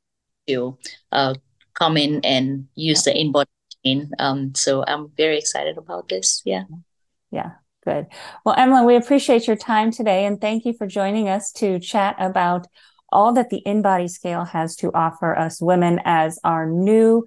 you 0.46 0.78
uh, 1.12 1.34
come 1.74 1.96
in 1.96 2.20
and 2.24 2.66
use 2.74 3.02
the 3.04 3.12
InBody. 3.12 4.08
um, 4.18 4.54
so 4.54 4.82
i'm 4.88 5.12
very 5.16 5.38
excited 5.38 5.76
about 5.78 6.08
this 6.08 6.42
yeah 6.44 6.64
yeah 7.30 7.50
good 7.84 8.06
well 8.44 8.54
emily 8.58 8.84
we 8.84 8.96
appreciate 8.96 9.46
your 9.46 9.56
time 9.56 9.92
today 9.92 10.24
and 10.24 10.40
thank 10.40 10.64
you 10.64 10.72
for 10.72 10.86
joining 10.86 11.28
us 11.28 11.52
to 11.52 11.78
chat 11.78 12.16
about 12.18 12.66
all 13.16 13.32
that 13.32 13.48
the 13.48 13.62
InBody 13.66 14.10
scale 14.10 14.44
has 14.44 14.76
to 14.76 14.92
offer 14.92 15.36
us 15.36 15.60
women 15.60 16.00
as 16.04 16.38
our 16.44 16.66
new 16.66 17.24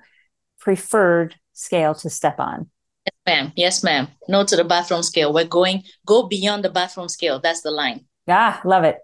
preferred 0.59 1.35
scale 1.53 1.95
to 1.95 2.11
step 2.11 2.39
on. 2.39 2.69
Yes, 3.05 3.15
ma'am. 3.25 3.53
Yes, 3.55 3.83
ma'am. 3.83 4.07
No 4.27 4.45
to 4.45 4.55
the 4.55 4.63
bathroom 4.63 5.01
scale. 5.01 5.33
We're 5.33 5.45
going 5.45 5.83
go 6.05 6.27
beyond 6.27 6.63
the 6.63 6.69
bathroom 6.69 7.09
scale. 7.09 7.39
That's 7.39 7.61
the 7.61 7.71
line. 7.71 8.05
Ah, 8.27 8.61
love 8.63 8.83
it. 8.83 8.97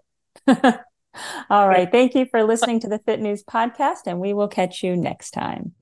all 1.50 1.68
right. 1.68 1.90
Thank 1.90 2.14
you 2.14 2.26
for 2.30 2.44
listening 2.44 2.78
to 2.80 2.88
the 2.88 3.00
Fit 3.00 3.20
News 3.20 3.42
podcast, 3.42 4.06
and 4.06 4.20
we 4.20 4.32
will 4.32 4.48
catch 4.48 4.84
you 4.84 4.96
next 4.96 5.32
time. 5.32 5.72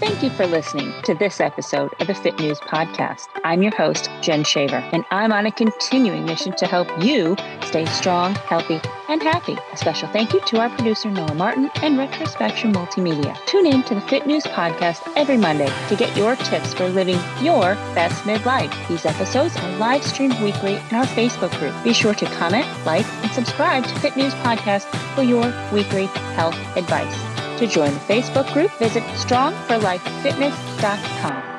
Thank 0.00 0.22
you 0.22 0.30
for 0.30 0.46
listening 0.46 0.92
to 1.04 1.14
this 1.14 1.40
episode 1.40 1.92
of 2.00 2.08
the 2.08 2.14
Fit 2.14 2.38
News 2.40 2.58
Podcast. 2.60 3.26
I'm 3.44 3.62
your 3.62 3.74
host, 3.76 4.10
Jen 4.20 4.42
Shaver, 4.42 4.76
and 4.92 5.04
I'm 5.10 5.32
on 5.32 5.46
a 5.46 5.52
continuing 5.52 6.24
mission 6.24 6.54
to 6.56 6.66
help 6.66 6.88
you 7.04 7.36
stay 7.64 7.84
strong, 7.86 8.34
healthy, 8.34 8.80
and 9.08 9.22
happy. 9.22 9.56
A 9.72 9.76
special 9.76 10.08
thank 10.08 10.32
you 10.32 10.40
to 10.40 10.60
our 10.60 10.70
producer, 10.70 11.10
Noah 11.10 11.34
Martin, 11.34 11.70
and 11.82 11.98
Retrospection 11.98 12.72
Multimedia. 12.72 13.36
Tune 13.46 13.66
in 13.66 13.82
to 13.84 13.94
the 13.94 14.00
Fit 14.02 14.26
News 14.26 14.44
Podcast 14.44 15.00
every 15.16 15.36
Monday 15.36 15.70
to 15.88 15.96
get 15.96 16.16
your 16.16 16.34
tips 16.36 16.74
for 16.74 16.88
living 16.88 17.18
your 17.40 17.74
best 17.94 18.24
midlife. 18.24 18.72
These 18.88 19.06
episodes 19.06 19.56
are 19.56 19.76
live 19.78 20.02
streamed 20.02 20.38
weekly 20.40 20.74
in 20.74 20.96
our 20.96 21.06
Facebook 21.06 21.56
group. 21.60 21.74
Be 21.84 21.92
sure 21.92 22.14
to 22.14 22.26
comment, 22.26 22.66
like, 22.84 23.06
and 23.22 23.30
subscribe 23.30 23.84
to 23.84 24.00
Fit 24.00 24.16
News 24.16 24.34
Podcast 24.34 24.84
for 25.14 25.22
your 25.22 25.54
weekly 25.72 26.06
health 26.34 26.56
advice. 26.76 27.31
To 27.62 27.68
join 27.68 27.94
the 27.94 28.00
Facebook 28.00 28.52
group, 28.52 28.72
visit 28.80 29.04
strongforlifefitness.com. 29.04 31.51